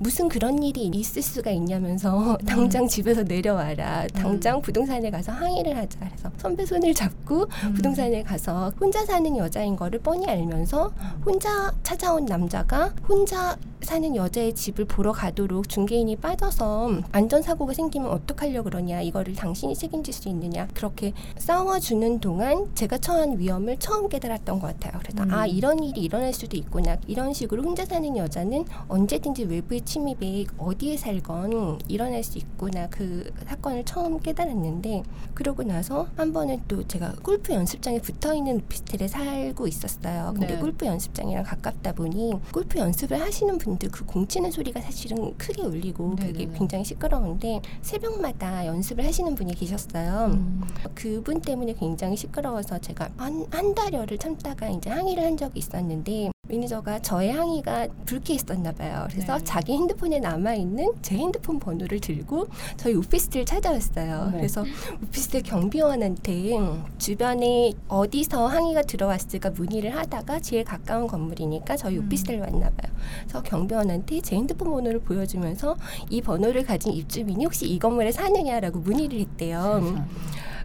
[0.00, 6.30] 무슨 그런 일이 있을 수가 있냐면서 당장 집에서 내려와라 당장 부동산에 가서 항의를 하자 그래서
[6.36, 7.74] 선배 손을 잡고 음.
[7.74, 10.92] 부동산에 가서 혼자 사는 여자인 거를 뻔히 알면서
[11.24, 19.00] 혼자 찾아온 남자가 혼자 사는 여자의 집을 보러 가도록 중개인이 빠져서 안전사고가 생기면 어떡하려고 그러냐
[19.02, 25.00] 이거를 당신이 책임질 수 있느냐 그렇게 싸워주는 동안 제가 처한 위험을 처음 깨달았던 것 같아요
[25.00, 25.32] 그래서 음.
[25.32, 30.96] 아 이런 일이 일어날 수도 있구나 이런 식으로 혼자 사는 여자는 언제든지 외부의 침입에 어디에
[30.96, 35.02] 살건 일어날 수 있구나 그 사건을 처음 깨달았는데
[35.34, 40.32] 그러고 나서 한 번은 또 제가 골프 연습장에 붙어 있는 오피스텔에 살고 있었어요.
[40.34, 40.60] 근데 네.
[40.60, 46.32] 골프 연습장이랑 가깝다 보니 골프 연습을 하시는 분들 그 공치는 소리가 사실은 크게 울리고 그게
[46.32, 46.58] 네네네.
[46.58, 50.26] 굉장히 시끄러운데 새벽마다 연습을 하시는 분이 계셨어요.
[50.32, 50.62] 음.
[50.94, 57.00] 그분 때문에 굉장히 시끄러워서 제가 한, 한 달여를 참다가 이제 항의를 한 적이 있었는데 매니저가
[57.00, 57.88] 저의 항의가
[58.28, 59.06] 있었나 봐요.
[59.10, 59.44] 그래서 네.
[59.44, 64.30] 자기 핸드폰에 남아 있는 제 핸드폰 번호를 들고 저희 오피스텔 찾아왔어요.
[64.32, 64.38] 네.
[64.38, 64.64] 그래서
[65.02, 66.52] 오피스텔 경비원한테
[66.98, 72.06] 주변에 어디서 항의가 들어왔을까 문의를 하다가 제일 가까운 건물이니까 저희 음.
[72.06, 72.92] 오피스텔 왔나 봐요.
[73.22, 75.76] 그래서 경비원한테 제 핸드폰 번호를 보여주면서
[76.08, 79.80] 이 번호를 가진 입주민이 혹시 이 건물에 사느냐라고 문의를 했대요.
[79.82, 80.02] 세상에.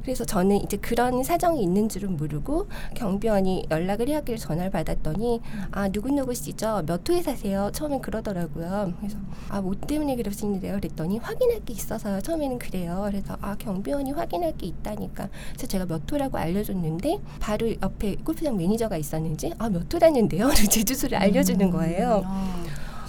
[0.04, 6.34] 그래서 저는 이제 그런 사정이 있는 줄은 모르고 경비원이 연락을 했길래 전화를 받았더니 아 누구누구
[6.34, 6.84] 씨죠?
[6.86, 7.70] 몇 호에 사세요?
[7.74, 8.94] 처음엔 그러더라고요.
[9.00, 9.18] 그래서
[9.50, 10.74] 아 뭐 때문에 그러시는데요?
[10.76, 12.20] 그랬더니 확인할 게 있어서요.
[12.22, 13.04] 처음에는 그래요.
[13.10, 15.30] 그래서 아 경비원이 확인할 게 있다니까.
[15.54, 20.52] 그래서 제가 몇 호라고 알려줬는데 바로 옆에 골프장 매니저가 있었는지 아 몇 호라는데요?
[20.70, 22.24] 제 주소를 알려주는 거예요.
[22.26, 22.64] 아.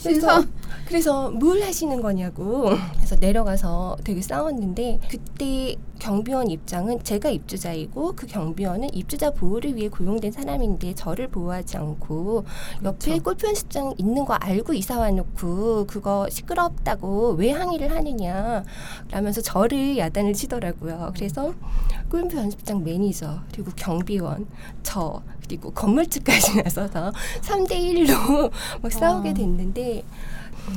[0.04, 0.52] 그래서, 신선.
[0.86, 8.92] 그래서 뭘 하시는 거냐고 그래서 내려가서 되게 싸웠는데 그때 경비원 입장은 제가 입주자이고 그 경비원은
[8.92, 12.44] 입주자 보호를 위해 고용된 사람인데 저를 보호하지 않고
[12.84, 13.22] 옆에 그렇죠.
[13.22, 18.64] 골프 연습장 있는 거 알고 이사 와놓고 그거 시끄럽다고 왜 항의를 하느냐
[19.10, 21.12] 라면서 저를 야단을 치더라고요.
[21.14, 21.54] 그래서
[22.10, 24.46] 골프 연습장 매니저 그리고 경비원
[24.82, 28.50] 저 그리고 건물주까지 나서서 3대 1로
[28.82, 29.34] 막 싸우게 아.
[29.34, 30.02] 됐는데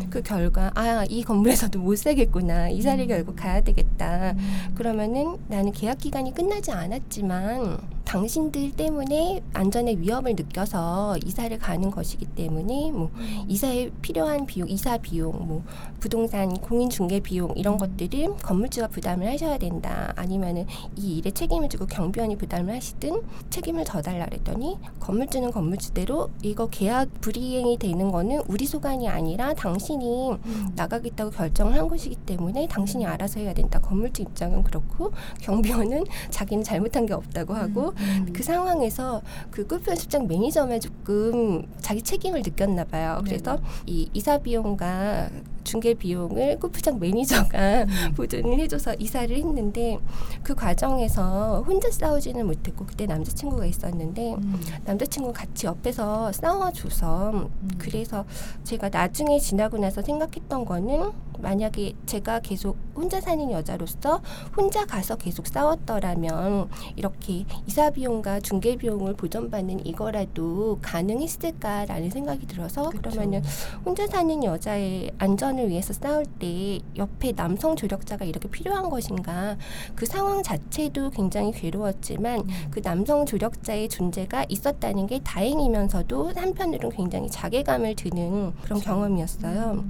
[0.09, 3.07] 그 결과 아 이 건물에서도 못 살겠구나 이사를 음.
[3.07, 4.73] 결국 가야 되겠다 음.
[4.75, 7.77] 그러면은 나는 계약 기간이 끝나지 않았지만
[8.07, 13.11] 당신들 때문에 안전에 위협을 느껴서 이사를 가는 것이기 때문에 뭐
[13.49, 15.61] 이사에 필요한 비용, 이사 비용, 뭐
[15.99, 17.77] 부동산 공인 중개 비용 이런 음.
[17.77, 20.13] 것들을 건물주가 부담을 하셔야 된다.
[20.15, 20.65] 아니면은
[20.95, 27.77] 이 일에 책임을 지고 경비원이 부담을 하시든 책임을 져달라 그랬더니 건물주는 건물주대로 이거 계약 불이행이
[27.77, 30.69] 되는 거는 우리 소관이 아니라 당신이 음.
[30.77, 33.81] 나가겠다고 결정을 한 것이기 때문에 당신이 알아서 해야 된다.
[33.81, 37.96] 건물주 입장은 그렇고 경비원은 자기는 잘못한 게 없다고 하고 음.
[38.33, 43.21] 그 상황에서 그 골프 연습장 매니저만 조금 자기 책임을 느꼈나 봐요.
[43.23, 43.67] 그래서 네네.
[43.87, 45.29] 이 이사 비용과
[45.67, 47.87] 중개 비용을 골프장 매니저가 음.
[48.15, 49.99] 보전을 해줘서 이사를 했는데
[50.41, 54.61] 그 과정에서 혼자 싸우지는 못했고 그때 남자친구가 있었는데 음.
[54.85, 57.49] 남자친구 같이 옆에서 싸워줘서 음.
[57.77, 58.23] 그래서
[58.63, 64.21] 제가 나중에 지나고 나서 생각했던 거는 만약에 제가 계속 혼자 사는 여자로서
[64.55, 73.41] 혼자 가서 계속 싸웠더라면 이렇게 이사 비용과 중개 비용을 보전받는 이거라도 가능했을까라는 생각이 들어서 그러면은
[73.85, 79.57] 혼자 사는 여자의 안전을 위해서 싸울 때 옆에 남성 조력자가 이렇게 필요한 것인가?
[79.95, 87.95] 그 상황 자체도 굉장히 괴로웠지만 그 남성 조력자의 존재가 있었다는 게 다행이면서도 한편으로는 굉장히 자괴감을
[87.95, 89.83] 드는 그런 경험이었어요.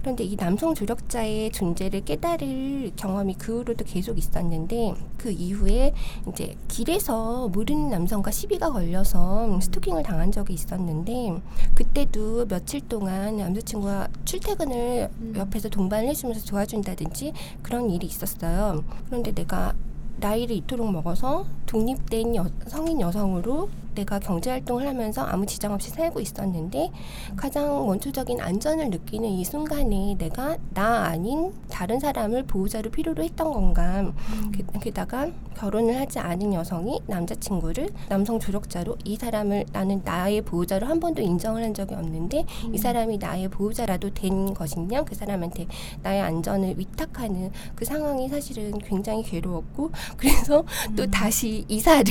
[0.00, 5.92] 그런데 이 남성 조력자의 존재를 깨달을 경험이 그 후로도 계속 있었는데 그 이후에
[6.28, 11.40] 이제 길에서 모르는 남성과 시비가 걸려서 스토킹을 당한 적이 있었는데
[11.74, 18.84] 그때도 며칠 동안 남자친구가 출퇴근을 옆에서 동반을 해주면서 도와준다든지 그런 일이 있었어요.
[19.06, 19.74] 그런데 내가
[20.18, 26.20] 나이를 이토록 먹어서 독립된 여, 성인 여성으로 내가 경제 활동을 하면서 아무 지장 없이 살고
[26.20, 26.90] 있었는데
[27.36, 34.12] 가장 원초적인 안전을 느끼는 이 순간에 내가 나 아닌 다른 사람을 보호자로 필요로 했던 건가
[34.52, 41.00] 그, 게다가 결혼을 하지 않은 여성이 남자친구를 남성 조력자로 이 사람을 나는 나의 보호자로 한
[41.00, 45.02] 번도 인정을 한 적이 없는데 이 사람이 나의 보호자라도 된 것이냐?
[45.02, 45.66] 그 사람한테
[46.02, 50.64] 나의 안전을 위탁하는 그 상황이 사실은 굉장히 괴로웠고 그래서
[50.96, 52.04] 또 다시 이사를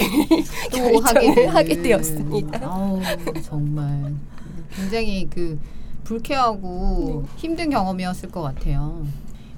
[0.71, 1.83] 또 결정을 하게 되는.
[1.83, 2.59] 되었습니다.
[2.63, 2.99] 아우
[3.43, 4.13] 정말
[4.75, 5.59] 굉장히 그
[6.03, 9.05] 불쾌하고 힘든 경험이었을 것 같아요.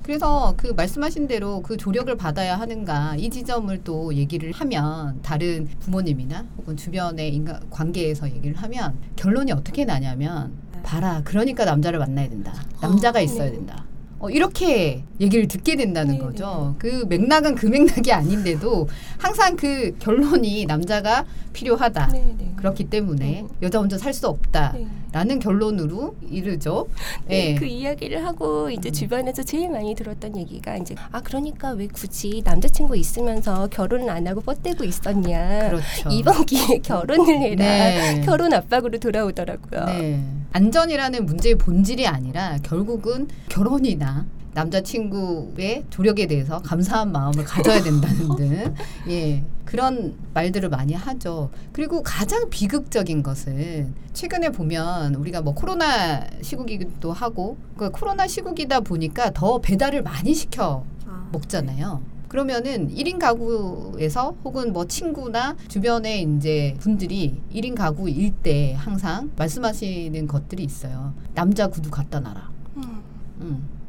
[0.03, 6.45] 그래서 그 말씀하신 대로 그 조력을 받아야 하는가 이 지점을 또 얘기를 하면 다른 부모님이나
[6.57, 13.19] 혹은 주변의 인간 관계에서 얘기를 하면 결론이 어떻게 나냐면 봐라 그러니까 남자를 만나야 된다 남자가
[13.19, 13.51] 어, 있어야 네.
[13.51, 13.85] 된다
[14.21, 16.75] 어, 이렇게 얘기를 듣게 된다는 네, 거죠.
[16.77, 22.07] 그 맥락은 그 맥락이 아닌데도 항상 그 결론이 남자가 필요하다.
[22.13, 22.53] 네, 네.
[22.55, 23.47] 그렇기 때문에 네.
[23.63, 24.75] 여자 혼자 살 수 없다
[25.11, 25.43] 라는 네.
[25.43, 26.87] 결론으로 이르죠.
[27.27, 27.55] 네, 예.
[27.55, 28.93] 그 이야기를 하고 이제 음.
[28.93, 34.41] 주변에서 제일 많이 들었던 얘기가 이제 아 그러니까 왜 굳이 남자친구 있으면서 결혼을 안 하고
[34.41, 36.09] 뻗대고 있었냐 그렇죠.
[36.09, 38.21] 이번 기회에 결혼을 해라 네.
[38.25, 39.85] 결혼 압박으로 돌아오더라고요.
[39.85, 40.23] 네.
[40.53, 48.75] 안전이라는 문제의 본질이 아니라 결국은 결혼이나 남자친구의 조력에 대해서 감사한 마음을 가져야 된다는 등
[49.09, 51.49] 예, 그런 말들을 많이 하죠.
[51.71, 59.31] 그리고 가장 비극적인 것은 최근에 보면 우리가 뭐 코로나 시국이기도 하고 그 코로나 시국이다 보니까
[59.31, 62.01] 더 배달을 많이 시켜 아, 먹잖아요.
[62.27, 70.65] 그러면은 1인 가구에서 혹은 뭐 친구나 주변에 이제 분들이 1인 가구일 때 항상 말씀하시는 것들이
[70.65, 71.13] 있어요.
[71.33, 72.49] 남자 구두 갖다 놔라.
[72.75, 73.03] 음.
[73.39, 73.81] 음.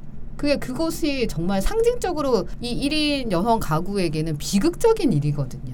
[0.42, 5.71] 그게 그것이 정말 상징적으로 이 1인 여성 가구에게는 비극적인 일이거든요.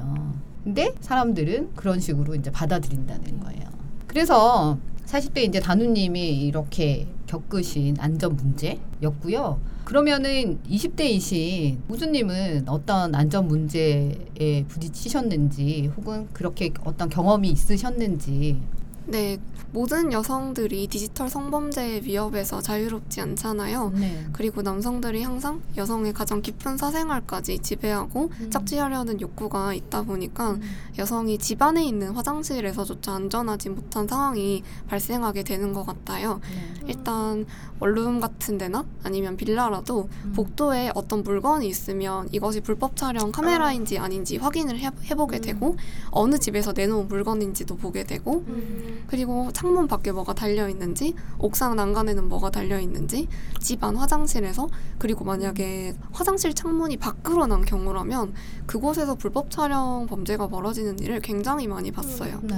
[0.68, 3.62] 근데 사람들은 그런 식으로 이제 받아들인다는 거예요.
[4.06, 4.76] 그래서
[5.06, 9.58] 40대 이제 단우님이 이렇게 겪으신 안전 문제였고요.
[9.84, 18.60] 그러면은 20대이신 우주님은 어떤 안전 문제에 부딪히셨는지 혹은 그렇게 어떤 경험이 있으셨는지
[19.06, 19.38] 네,
[19.70, 23.92] 모든 여성들이 디지털 성범죄의 위협에서 자유롭지 않잖아요.
[23.94, 24.26] 네.
[24.32, 28.50] 그리고 남성들이 항상 여성의 가장 깊은 사생활까지 지배하고 음.
[28.50, 30.56] 짝지하려는 욕구가 있다 보니까
[30.96, 36.40] 여성이 집 안에 있는 화장실에서조차 안전하지 못한 상황이 발생하게 되는 것 같아요.
[36.50, 36.88] 네.
[36.88, 37.44] 일단
[37.80, 40.32] 원룸 같은 데나 아니면 빌라라도 음.
[40.34, 45.42] 복도에 어떤 물건이 있으면 이것이 불법 촬영 카메라인지 아닌지 확인을 해, 해보게 음.
[45.42, 45.76] 되고
[46.10, 49.04] 어느 집에서 내놓은 물건인지도 보게 되고 음.
[49.06, 53.26] 그리고 창문 밖에 뭐가 달려 있는지 옥상 난간에는 뭐가 달려 있는지
[53.58, 54.68] 집안 화장실에서
[54.98, 58.34] 그리고 만약에 화장실 창문이 밖으로 난 경우라면
[58.66, 62.38] 그곳에서 불법 촬영 범죄가 벌어지는 일을 굉장히 많이 봤어요.
[62.44, 62.54] 네.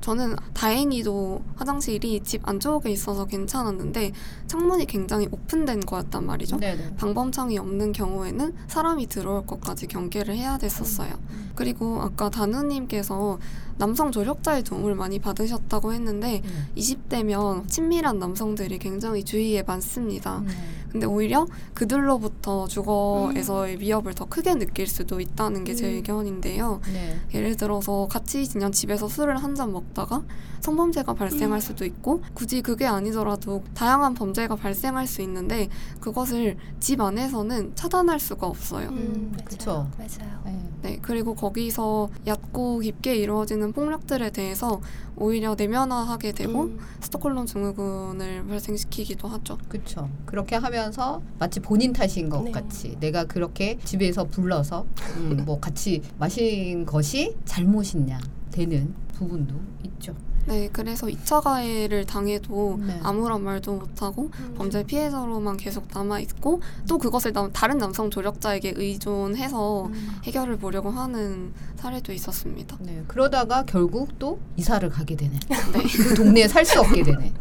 [0.00, 4.12] 저는 다행히도 화장실이 집 안쪽에 있어서 괜찮았는데
[4.46, 6.58] 창문이 굉장히 오픈된 거였단 말이죠.
[6.58, 6.94] 네, 네.
[6.96, 11.12] 방범창이 없는 경우에는 사람이 들어올 것까지 경계를 해야 됐었어요.
[11.54, 13.38] 그리고 아까 다누님께서
[13.80, 16.42] 남성 조력자의 도움을 많이 받으셨다고 했는데
[16.76, 20.42] 20대면 친밀한 남성들이 굉장히 주위에 많습니다.
[20.44, 20.52] 네.
[20.92, 25.94] 근데 오히려 그들로부터 주거에서의 위협을 더 크게 느낄 수도 있다는 게제 음.
[25.94, 26.80] 의견인데요.
[26.92, 27.16] 네.
[27.32, 30.22] 예를 들어서 같이 그냥 집에서 술을 한 잔 먹다가
[30.60, 35.68] 성범죄가 발생할 수도 있고 굳이 그게 아니더라도 다양한 범죄가 발생할 수 있는데
[36.00, 38.88] 그것을 집 안에서는 차단할 수가 없어요.
[38.90, 39.44] 음, 맞아요.
[39.44, 39.90] 그쵸.
[39.98, 40.40] 맞아요.
[40.44, 40.70] 네.
[40.82, 44.80] 네, 그리고 거기서 얕고 깊게 이루어지는 폭력들에 대해서
[45.16, 46.78] 오히려 내면화하게 되고 음.
[47.00, 49.58] 스톡홀름 증후군을 발생시키기도 하죠.
[49.68, 50.08] 그렇죠.
[50.26, 52.50] 그렇게 하면서 마치 본인 탓인 것 네.
[52.50, 58.18] 같이 내가 그렇게 집에서 불러서 음, 뭐 같이 마신 것이 잘못이냐
[58.50, 59.54] 되는 부분도
[59.84, 60.14] 있죠.
[60.50, 62.98] 네, 그래서 2차 가해를 당해도 네.
[63.04, 69.88] 아무런 말도 못하고 범죄 피해자로만 계속 남아있고 또 그것을 남- 다른 남성 조력자에게 의존해서
[70.24, 72.76] 해결을 보려고 하는 사례도 있었습니다.
[72.80, 75.38] 네, 그러다가 결국 또 이사를 가게 되네.
[76.08, 77.32] 그 동네에 살 수 없게 되네.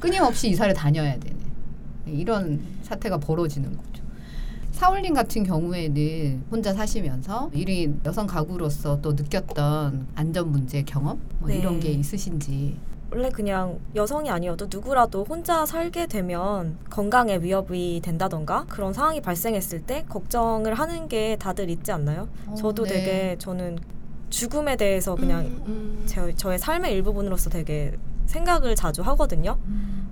[0.00, 1.36] 끊임없이 이사를 다녀야 되네.
[2.04, 3.89] 네, 이런 사태가 벌어지는 거죠.
[4.80, 11.58] 사울님 같은 경우에는 혼자 사시면서 1인 여성 가구로서 또 느꼈던 안전 문제 경험 뭐 네.
[11.58, 12.78] 이런 게 있으신지
[13.12, 20.06] 원래 그냥 여성이 아니어도 누구라도 혼자 살게 되면 건강에 위협이 된다던가 그런 상황이 발생했을 때
[20.08, 22.30] 걱정을 하는 게 다들 있지 않나요?
[22.46, 22.88] 어, 저도 네.
[22.94, 23.78] 되게 저는
[24.30, 26.04] 죽음에 대해서 그냥 음.
[26.06, 27.92] 제, 저의 삶의 일부분으로서 되게
[28.24, 29.58] 생각을 자주 하거든요.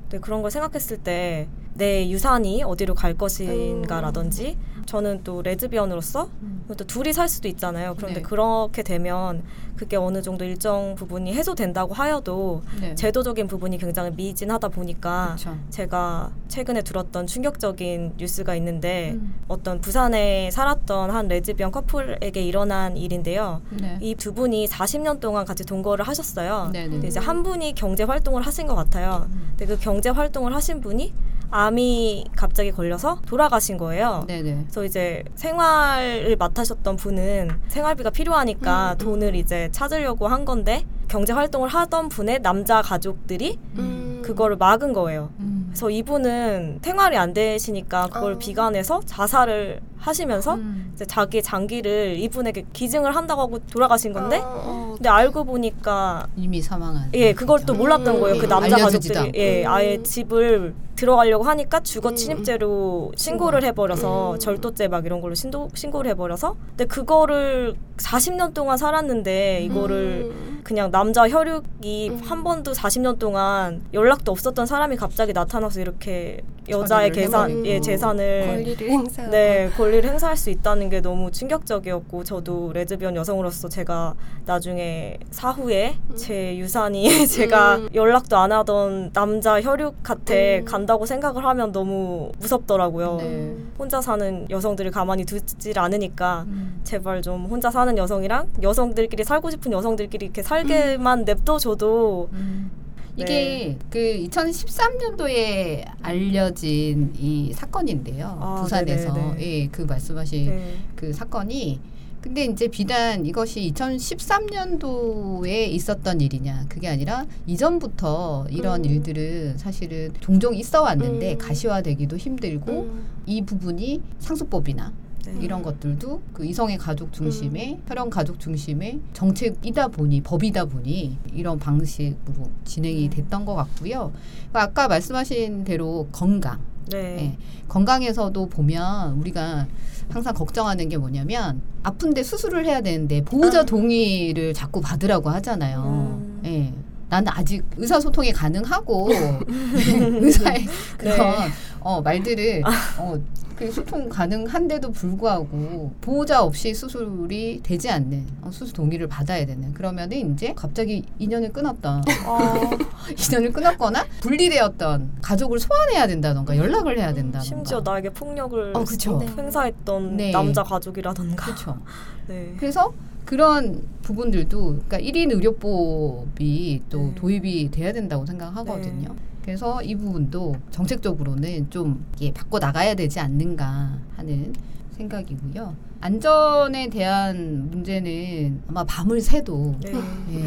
[0.02, 1.48] 근데 그런 걸 생각했을 때
[1.78, 6.28] 내 유산이 어디로 갈 것인가라든지 저는 또 레즈비언으로서
[6.76, 7.94] 또 둘이 살 수도 있잖아요.
[7.96, 8.22] 그런데 네.
[8.22, 9.44] 그렇게 되면
[9.76, 12.94] 그게 어느 정도 일정 부분이 해소된다고 하여도 네.
[12.96, 15.56] 제도적인 부분이 굉장히 미진하다 보니까 그렇죠.
[15.70, 19.36] 제가 최근에 들었던 충격적인 뉴스가 있는데 음.
[19.46, 23.62] 어떤 부산에 살았던 한 레즈비언 커플에게 일어난 일인데요.
[23.70, 23.98] 네.
[24.00, 26.70] 이두 분이 40년 동안 같이 동거를 하셨어요.
[26.72, 26.88] 네네.
[26.88, 29.28] 근데 이제 한 분이 경제 활동을 하신 것 같아요.
[29.50, 31.14] 근데 그 경제 활동을 하신 분이
[31.50, 34.24] 암이 갑자기 걸려서 돌아가신 거예요.
[34.26, 34.64] 네네.
[34.64, 41.68] 그래서 이제 생활을 맡으셨던 분은 생활비가 필요하니까 음, 돈을 이제 찾으려고 한 건데 경제 활동을
[41.68, 44.20] 하던 분의 남자 가족들이 음.
[44.22, 45.30] 그거를 막은 거예요.
[45.40, 45.66] 음.
[45.68, 48.38] 그래서 이분은 생활이 안 되시니까 그걸 아.
[48.38, 50.92] 비관해서 자살을 하시면서 음.
[50.94, 57.10] 이제 자기 장기를 이분에게 기증을 한다고 하고 돌아가신 건데 어, 근데 알고 보니까 이미 사망한.
[57.14, 58.48] 예 그걸 또 몰랐던 음, 거예요 그 음.
[58.48, 59.76] 남자 가족들이 예 않고.
[59.76, 62.16] 아예 집을 들어가려고 하니까 주거 음.
[62.16, 64.38] 침입죄로 신고를 해버려서 음.
[64.38, 70.60] 절도죄 막 이런 걸로 신도, 신고를 해버려서 근데 그거를 40년 동안 살았는데 이거를 음.
[70.64, 72.20] 그냥 남자 혈육이 음.
[72.24, 77.64] 한 번도 40년 동안 연락도 없었던 사람이 갑자기 나타나서 이렇게 여자의 계산.
[77.64, 83.68] 예 재산을 권리를 행사하고 네, 권리를 행사할 수 있다는 게 너무 충격적이었고 저도 레즈비언 여성으로서
[83.68, 87.88] 제가 나중에 사후에 제 유산이 제가 음.
[87.94, 90.64] 연락도 안 하던 남자 혈육한테 음.
[90.64, 93.16] 간다고 생각을 하면 너무 무섭더라고요.
[93.16, 93.56] 네.
[93.78, 96.80] 혼자 사는 여성들을 가만히 두질 않으니까 음.
[96.84, 102.70] 제발 좀 혼자 사는 여성이랑 여성들끼리 살고 싶은 여성들끼리 이렇게 살게 만 냅둬줘도 음.
[103.16, 103.24] 네.
[103.24, 108.38] 이게 그 2013년도에 알려진 이 사건인데요.
[108.40, 109.34] 아, 부산에서.
[109.40, 110.76] 예, 그 말씀하신 네.
[110.94, 111.80] 그 사건이
[112.20, 118.90] 근데 이제 비단 이것이 2013년도에 있었던 일이냐 그게 아니라 이전부터 이런 음.
[118.90, 121.38] 일들은 사실은 종종 있어 왔는데 음.
[121.38, 123.06] 가시화되기도 힘들고 음.
[123.26, 124.92] 이 부분이 상속법이나
[125.34, 125.44] 네.
[125.44, 127.82] 이런 것들도 그 이성의 가족 중심의 음.
[127.86, 133.10] 혈연 가족 중심의 정책이다 보니 법이다 보니 이런 방식으로 진행이 음.
[133.10, 134.12] 됐던 것 같고요.
[134.50, 136.60] 그러니까 아까 말씀하신 대로 건강,
[136.90, 136.98] 네.
[136.98, 137.38] 예,
[137.68, 139.66] 건강에서도 보면 우리가
[140.10, 143.64] 항상 걱정하는 게 뭐냐면 아픈데 수술을 해야 되는데 보호자 아.
[143.64, 146.18] 동의를 자꾸 받으라고 하잖아요.
[146.22, 146.40] 음.
[146.44, 146.72] 예.
[147.10, 149.08] 나는 아직 의사소통이 가능하고
[150.20, 150.66] 의사의
[150.98, 151.34] 그런
[151.80, 152.62] 어, 말들을
[152.98, 153.18] 어,
[153.58, 160.32] 그 소통 가능한데도 불구하고 보호자 없이 수술이 되지 않는 어, 수술 동의를 받아야 되는 그러면은
[160.32, 162.60] 이제 갑자기 인연을 끊었던 아,
[163.18, 169.20] 인연을 끊었거나 분리되었던 가족을 소환해야 된다던가 연락을 해야 된다던가 심지어 나에게 폭력을 어, 그쵸.
[169.20, 170.30] 행사했던 네.
[170.30, 171.44] 남자 가족이라던가.
[171.46, 171.78] 그렇죠.
[172.28, 172.54] 네.
[172.60, 172.92] 그래서
[173.24, 177.14] 그런 부분들도 그러니까 1인 의료법이 또 네.
[177.16, 179.14] 도입이 돼야 된다고 생각하거든요.
[179.48, 184.52] 그래서 이 부분도 정책적으로는 좀 이게 바꿔 나가야 되지 않는가 하는
[184.90, 185.74] 생각이고요.
[186.02, 189.92] 안전에 대한 문제는 아마 밤을 새도 네.
[190.32, 190.44] 예,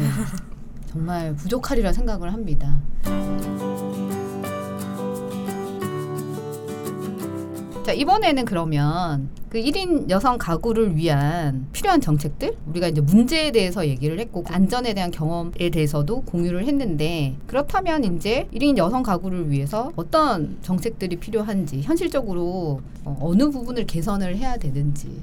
[0.86, 2.80] 정말 부족하리라 생각을 합니다.
[7.82, 14.20] 자, 이번에는 그러면 그 1인 여성 가구를 위한 필요한 정책들 우리가 이제 문제에 대해서 얘기를
[14.20, 21.16] 했고 안전에 대한 경험에 대해서도 공유를 했는데 그렇다면 이제 1인 여성 가구를 위해서 어떤 정책들이
[21.16, 25.20] 필요한지 현실적으로 어, 어느 부분을 개선을 해야 되는지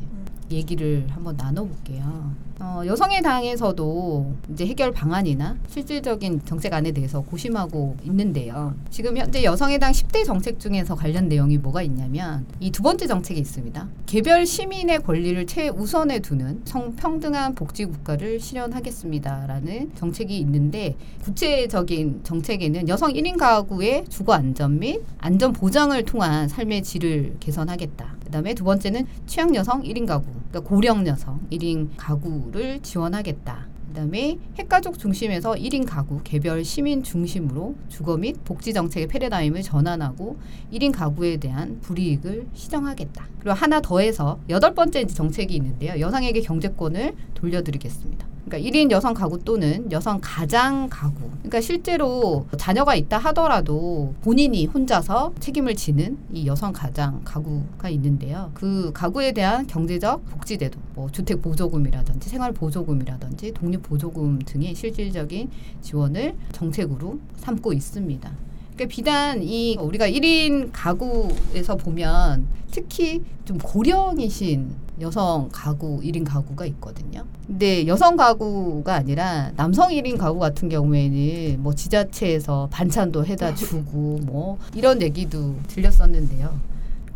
[0.52, 2.49] 얘기를 한번 나눠 볼게요.
[2.62, 8.74] 어, 여성의 당에서도 이제 해결 방안이나 실질적인 정책안에 대해서 고심하고 있는데요.
[8.90, 13.40] 지금 현재 여성의 당 10대 정책 중에서 관련 내용이 뭐가 있냐면 이 두 번째 정책이
[13.40, 13.88] 있습니다.
[14.06, 23.38] 개별 시민의 권리를 최우선에 두는 성평등한 복지 국가를 실현하겠습니다라는 정책이 있는데 구체적인 정책에는 여성 1인
[23.38, 28.16] 가구의 주거 안전 및 안전 보장을 통한 삶의 질을 개선하겠다.
[28.26, 33.68] 그다음에 두 번째는 취약 여성 1인 가구, 그러니까 고령 여성 1인 가구를 지원하겠다.
[33.90, 40.38] 그다음에 핵가족 중심에서 1인 가구, 개별 시민 중심으로 주거 및 복지 정책의 패러다임을 전환하고
[40.72, 43.28] 1인 가구에 대한 불이익을 시정하겠다.
[43.40, 46.00] 그리고 하나 더해서 여덟 번째 정책이 있는데요.
[46.00, 48.29] 여성에게 경제권을 돌려드리겠습니다.
[48.50, 51.30] 그러니까 1인 여성 가구 또는 여성 가장 가구.
[51.38, 58.50] 그러니까 실제로 자녀가 있다 하더라도 본인이 혼자서 책임을 지는 이 여성 가장 가구가 있는데요.
[58.56, 65.50] 그 가구에 대한 경제적 복지제도, 뭐 주택 보조금이라든지 생활 보조금이라든지 독립 보조금 등의 실질적인
[65.82, 68.32] 지원을 정책으로 삼고 있습니다.
[68.74, 77.24] 그러니까 비단 이 우리가 1인 가구에서 보면 특히 좀 고령이신 여성 가구 1인 가구가 있거든요.
[77.48, 84.58] 근데 여성 가구가 아니라 남성 1인 가구 같은 경우에는 뭐 지자체에서 반찬도 해다 주고 뭐
[84.76, 86.60] 이런 얘기도 들렸었는데요.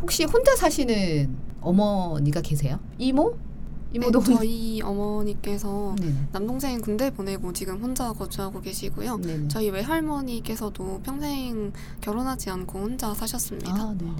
[0.02, 2.78] 혹시 혼자 사시는 어머니가 계세요?
[2.98, 3.36] 이모?
[3.94, 6.14] 이모도 네, 저희 어머니께서 네네.
[6.32, 9.18] 남동생 군대 보내고 지금 혼자 거주하고 계시고요.
[9.18, 9.46] 네네.
[9.48, 13.72] 저희 외할머니께서도 평생 결혼하지 않고 혼자 사셨습니다.
[13.72, 14.12] 아, 네네.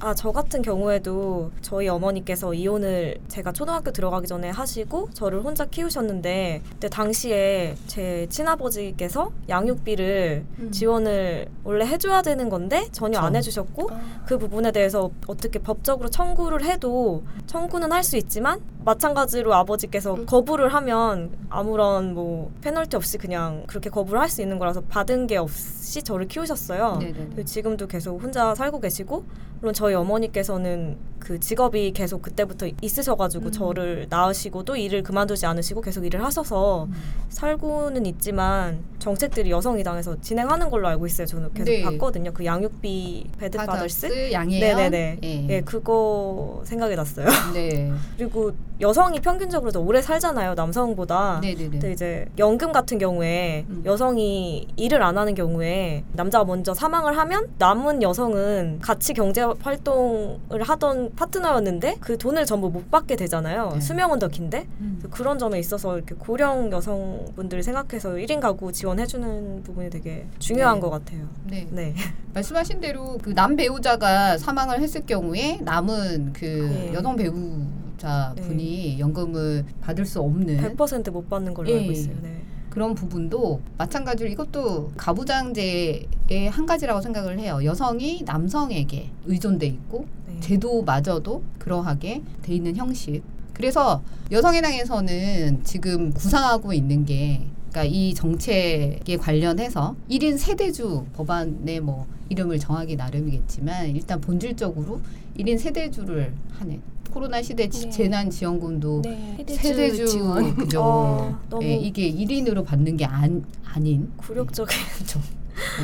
[0.00, 6.62] 아, 저 같은 경우에도 저희 어머니께서 이혼을 제가 초등학교 들어가기 전에 하시고 저를 혼자 키우셨는데
[6.68, 10.70] 그때 당시에 제 친아버지께서 양육비를 음.
[10.72, 13.36] 지원을 원래 해줘야 되는 건데 전혀 안 그쵸.
[13.38, 13.90] 해주셨고
[14.26, 19.11] 그 부분에 대해서 어떻게 법적으로 청구를 해도 청구는 할 수 있지만 마찬가지로
[19.54, 20.26] 아버지께서 음.
[20.26, 25.36] 거부를 하면 아무런 뭐 페널티 없이 그냥 그렇게 거부를 할 수 있는 거라서 받은 게
[25.36, 26.96] 없이 저를 키우셨어요.
[27.00, 27.12] 네네.
[27.12, 29.24] 그리고 지금도 계속 혼자 살고 계시고
[29.62, 33.52] 물론 저희 어머니께서는 그 직업이 계속 그때부터 있으셔가지고 음.
[33.52, 36.94] 저를 낳으시고도 일을 그만두지 않으시고 계속 일을 하셔서 음.
[37.28, 41.28] 살고는 있지만 정책들이 여성이당에서 진행하는 걸로 알고 있어요.
[41.28, 41.82] 저는 계속 네.
[41.82, 42.32] 봤거든요.
[42.32, 44.08] 그 양육비 배드 파더스.
[44.08, 44.60] 파더스 양해연.
[44.60, 45.18] 네네네.
[45.22, 45.46] 예.
[45.48, 47.26] 예, 그거 생각이 났어요.
[47.54, 47.92] 네.
[48.16, 51.38] 그리고 여성이 평균적으로 더 오래 살잖아요, 남성보다.
[51.40, 51.70] 네네네.
[51.70, 53.82] 근데 이제 연금 같은 경우에 음.
[53.86, 61.14] 여성이 일을 안 하는 경우에 남자가 먼저 사망을 하면 남은 여성은 같이 경제 활동을 하던
[61.16, 63.70] 파트너였는데 그 돈을 전부 못 받게 되잖아요.
[63.74, 63.80] 네.
[63.80, 65.02] 수명은 더 긴데 음.
[65.10, 70.80] 그런 점에 있어서 이렇게 고령 여성분들을 생각해서 1인 가구 지원해주는 부분이 되게 중요한 네.
[70.80, 71.28] 것 같아요.
[71.46, 71.66] 네.
[71.70, 71.94] 네.
[72.34, 76.92] 말씀하신 대로 그 남 배우자가 사망을 했을 경우에 남은 그 네.
[76.94, 78.42] 여성 배우자 네.
[78.42, 81.78] 분이 연금을 받을 수 없는 100%못 받는 걸로 예.
[81.80, 82.14] 알고 있어요.
[82.22, 82.42] 네.
[82.72, 86.06] 그런 부분도 마찬가지로 이것도 가부장제의
[86.50, 87.60] 한 가지라고 생각을 해요.
[87.64, 90.40] 여성이 남성에게 의존돼 있고 네.
[90.40, 93.20] 제도마저도 그러하게 돼 있는 형식.
[93.52, 102.58] 그래서 여성의당에서는 지금 구상하고 있는 게 그러니까 이 정책에 관련해서 1인 세대주 법안의 뭐 이름을
[102.58, 105.00] 정하기 나름이겠지만 일단 본질적으로
[105.38, 106.80] 1인 세대주를 하는
[107.10, 107.90] 코로나 시대 지- 네.
[107.90, 109.44] 재난 지원금도 네.
[109.46, 110.56] 세대주 지원.
[110.56, 110.80] 그죠.
[110.82, 114.74] 어, 너무 예, 이게 1인으로 받는 게 안, 아닌 굴욕적인.
[114.96, 115.20] 그렇죠.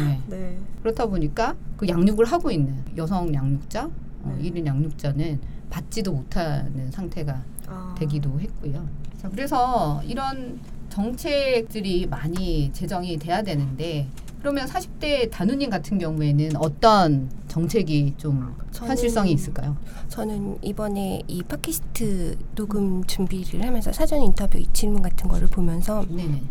[0.07, 0.20] 네.
[0.26, 0.59] 네.
[0.82, 3.84] 그렇다 보니까 그 양육을 하고 있는 여성 양육자,
[4.22, 4.51] 어, 네.
[4.51, 5.38] 1인 양육자는
[5.68, 7.94] 받지도 못하는 상태가 아.
[7.99, 8.88] 되기도 했고요.
[9.20, 14.09] 자, 그래서 이런 정책들이 많이 제정이 돼야 되는데
[14.41, 19.76] 그러면 40대 단우님 같은 경우에는 어떤 정책이 좀 저는- 현실성이 있을까요?
[20.09, 26.43] 저는 이번에 이 팟캐스트 녹음 준비를 하면서 사전 인터뷰 이 질문 같은 거를 보면서 네네.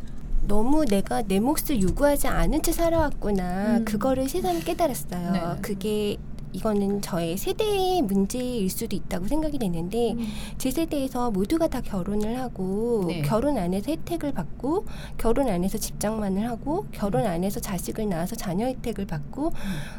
[0.47, 3.85] 너무 내가 내 몫을 요구하지 않은 채 살아왔구나 음.
[3.85, 5.31] 그거를 새삼 깨달았어요.
[5.31, 5.41] 네.
[5.61, 6.17] 그게
[6.61, 10.27] 이거는 저의 세대의 문제일 수도 있다고 생각이 되는데 음.
[10.57, 13.21] 제 세대에서 모두가 다 결혼을 하고 네.
[13.21, 14.85] 결혼 안에서 혜택을 받고
[15.17, 19.53] 결혼 안에서 집장만을 하고 결혼 안에서 자식을 낳아서 자녀 혜택을 받고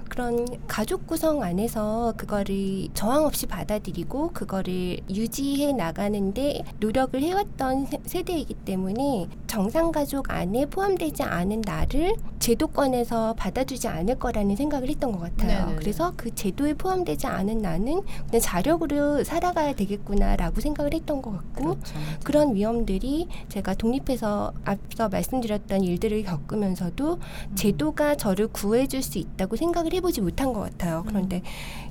[0.09, 8.55] 그런 가족 구성 안에서 그거를 저항 없이 받아들이고 그거를 유지해 나가는데 노력을 해왔던 세- 세대이기
[8.65, 15.61] 때문에 정상 가족 안에 포함되지 않은 나를 제도권에서 받아주지 않을 거라는 생각을 했던 것 같아요.
[15.67, 15.77] 네네네.
[15.79, 21.75] 그래서 그 제 도에 포함되지 않은 나는 그냥 자력으로 살아가야 되겠구나라고 생각을 했던 것 같고
[21.75, 21.95] 그렇죠.
[22.25, 27.55] 그런 위험들이 제가 독립해서 앞서 말씀드렸던 일들을 겪으면서도 음.
[27.55, 31.05] 제도가 저를 구해줄 수 있다고 생각을 해보지 못한 것 같아요.
[31.07, 31.43] 그런데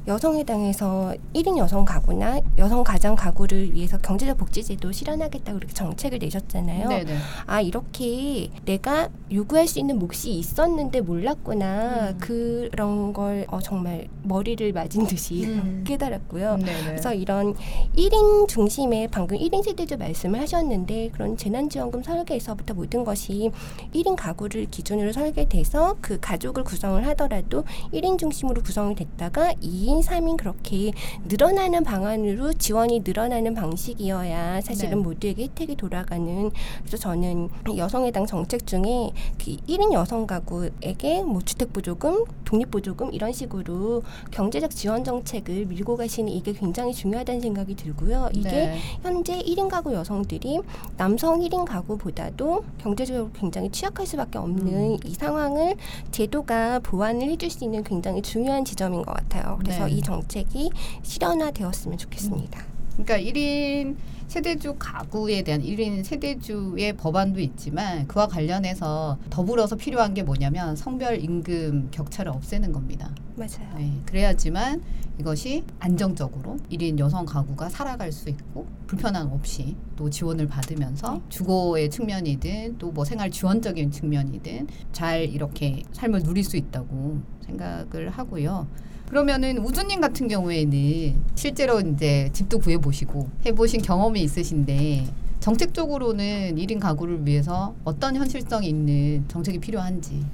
[0.07, 6.89] 여성의당에서 1인 여성 가구나 여성 가장 가구를 위해서 경제적 복지제도 실현하겠다고 그렇게 정책을 내셨잖아요.
[6.89, 7.17] 네네.
[7.45, 12.17] 아 이렇게 내가 요구할 수 있는 몫이 있었는데 몰랐구나 음.
[12.19, 15.83] 그런 걸 어, 정말 머리 오리를 맞은 듯이 음.
[15.85, 16.57] 깨달았고요.
[16.57, 16.83] 네네.
[16.85, 17.53] 그래서 이런
[17.95, 23.51] 1인 중심의 방금 1인 세대주 말씀을 하셨는데 그런 재난지원금 설계에서부터 모든 것이
[23.93, 30.91] 1인 가구를 기준으로 설계돼서 그 가족을 구성을 하더라도 1인 중심으로 구성이 됐다가 2인, 3인 그렇게
[31.25, 34.95] 늘어나는 방안으로 지원이 늘어나는 방식이어야 사실은 네.
[34.95, 42.25] 모두에게 혜택이 돌아가는 그래서 저는 여성의당 정책 중에 그 1인 여성 가구에게 뭐 주택 보조금,
[42.45, 48.29] 독립 보조금 이런 식으로 경제적 지원 정책을 밀고 가시는 이게 굉장히 중요하다는 생각이 들고요.
[48.33, 48.77] 이게 네.
[49.01, 50.59] 현재 1인 가구 여성들이
[50.97, 54.97] 남성 1인 가구보다도 경제적으로 굉장히 취약할 수밖에 없는 음.
[55.05, 55.75] 이 상황을
[56.11, 59.57] 제도가 보완을 해줄 수 있는 굉장히 중요한 지점인 것 같아요.
[59.59, 59.95] 그래서 네.
[59.95, 60.69] 이 정책이
[61.03, 62.63] 실현화되었으면 좋겠습니다.
[62.97, 63.95] 그러니까 1인
[64.27, 71.89] 세대주 가구에 대한 1인 세대주의 법안도 있지만 그와 관련해서 더불어서 필요한 게 뭐냐면 성별 임금
[71.91, 73.13] 격차를 없애는 겁니다.
[73.35, 73.69] 맞아요.
[73.77, 74.81] 네, 그래야지만
[75.19, 82.77] 이것이 안정적으로 1인 여성 가구가 살아갈 수 있고 불편함 없이 또 지원을 받으면서 주거의 측면이든
[82.79, 88.67] 또 뭐 생활 지원적인 측면이든 잘 이렇게 삶을 누릴 수 있다고 생각을 하고요.
[89.07, 95.07] 그러면은 우주님 같은 경우에는 실제로 이제 집도 구해 보시고 해 보신 경험이 있으신데
[95.39, 100.25] 정책적으로는 1인 가구를 위해서 어떤 현실성이 있는 정책이 필요한지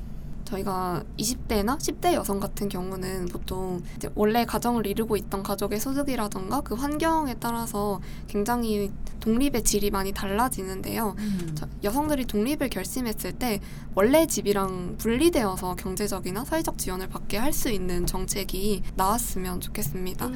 [0.57, 3.81] 저희가 20대나 10대 여성 같은 경우는 보통
[4.15, 11.15] 원래 가정을 이루고 있던 가족의 소득이라던가 그 환경에 따라서 굉장히 독립의 질이 많이 달라지는데요.
[11.55, 13.59] 저- 여성들이 독립을 결심했을 때
[13.95, 20.27] 원래 집이랑 분리되어서 경제적이나 사회적 지원을 받게 할 수 있는 정책이 나왔으면 좋겠습니다.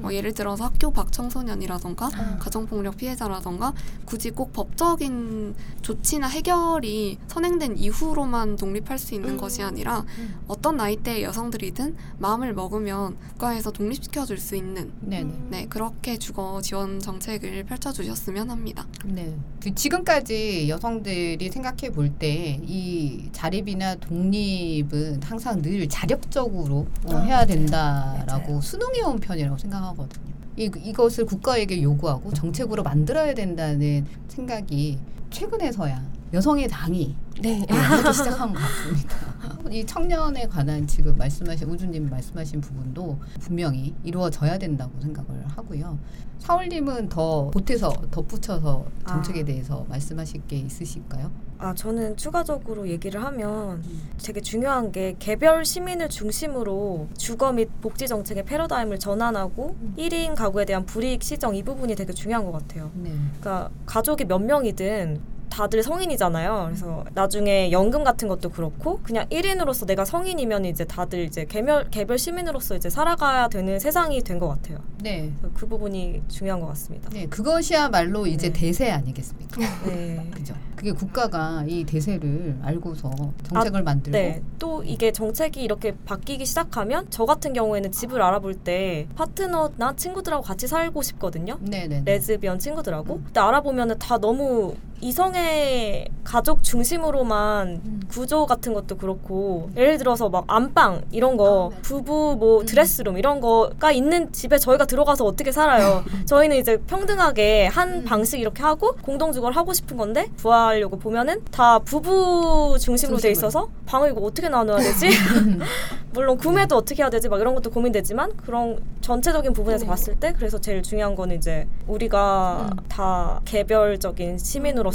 [0.00, 2.36] 뭐 예를 들어서 학교 밖 청소년이라던가 아.
[2.40, 3.72] 가정폭력 피해자라던가
[4.04, 9.36] 굳이 꼭 법적인 조치나 해결이 선행된 이후로만 독립할 수 있는 음.
[9.36, 10.04] 것이 아니라
[10.46, 15.32] 어떤 나이대의 여성들이든 마음을 먹으면 국가에서 독립시켜 줄 수 있는 네네.
[15.50, 18.86] 네 그렇게 주거 지원 정책을 펼쳐 주셨으면 합니다.
[19.04, 19.34] 네.
[19.62, 27.44] 그 지금까지 여성들이 생각해 볼 때 이 자립이나 독립은 항상 늘 자력적으로 어, 아, 해야.
[27.46, 28.60] 된다라고 맞아요.
[28.60, 30.34] 수능해 온 편이라고 생각하거든요.
[30.56, 34.98] 이, 이것을 국가에게 요구하고 정책으로 만들어야 된다는 생각이
[35.30, 36.02] 최근에서야
[36.34, 37.64] 여성의 당이 네.
[37.64, 39.16] 네, 하기 시작한 것 같습니다.
[39.70, 45.96] 이 청년에 관한 지금 말씀하신 우주님 말씀하신 부분도 분명히 이루어져야 된다고 생각을 하고요.
[46.40, 49.44] 사울님은 더 보태서 덧붙여서 정책에 아.
[49.44, 51.30] 대해서 말씀하실 게 있으실까요?
[51.58, 53.82] 아, 저는 추가적으로 얘기를 하면
[54.22, 60.84] 되게 중요한 게 개별 시민을 중심으로 주거 및 복지 정책의 패러다임을 전환하고 1인 가구에 대한
[60.84, 62.90] 불이익 시정 이 부분이 되게 중요한 것 같아요.
[62.94, 63.12] 네.
[63.40, 66.64] 그러니까 가족이 몇 명이든 다들 성인이잖아요.
[66.66, 72.18] 그래서 나중에 연금 같은 것도 그렇고 그냥 1인으로서 내가 성인이면 이제 다들 이제 개별 개별
[72.18, 74.78] 시민으로서 이제 살아가야 되는 세상이 된 것 같아요.
[75.00, 75.30] 네.
[75.54, 77.08] 그 부분이 중요한 것 같습니다.
[77.12, 78.52] 네, 그것이야말로 이제 네.
[78.60, 79.60] 대세 아니겠습니까?
[79.86, 80.28] 네.
[80.34, 80.54] 그죠.
[80.74, 83.12] 그게 국가가 이 대세를 알고서
[83.44, 84.42] 정책을 만들고 네.
[84.58, 90.66] 또 이게 정책이 이렇게 바뀌기 시작하면 저 같은 경우에는 집을 알아볼 때 파트너나 친구들하고 같이
[90.66, 91.58] 살고 싶거든요.
[91.60, 92.02] 네 네.
[92.04, 93.14] 레즈비언 친구들하고.
[93.14, 93.22] 음.
[93.26, 94.74] 근데 알아보면은 다 너무
[95.04, 98.00] 이성의 가족 중심으로만 음.
[98.08, 101.82] 구조 같은 것도 그렇고 예를 들어서 막 안방 이런 거 아, 맞아.
[101.82, 102.64] 부부 뭐 음.
[102.64, 108.04] 드레스룸 이런 거가 있는 집에 저희가 들어가서 어떻게 살아요 저희는 이제 평등하게 한 음.
[108.06, 113.30] 방식 이렇게 하고 공동 주거를 하고 싶은 건데 구하려고 보면은 다 부부 중심으로 돼.
[113.30, 115.10] 있어서 방을 이거 어떻게 나눠야 되지
[116.14, 119.90] 물론 구매도 어떻게 해야 되지 막 이런 것도 고민되지만 그런 전체적인 부분에서 네.
[119.90, 122.76] 봤을 때 그래서 제일 중요한 거는 이제 우리가 음.
[122.88, 124.93] 다 개별적인 시민으로서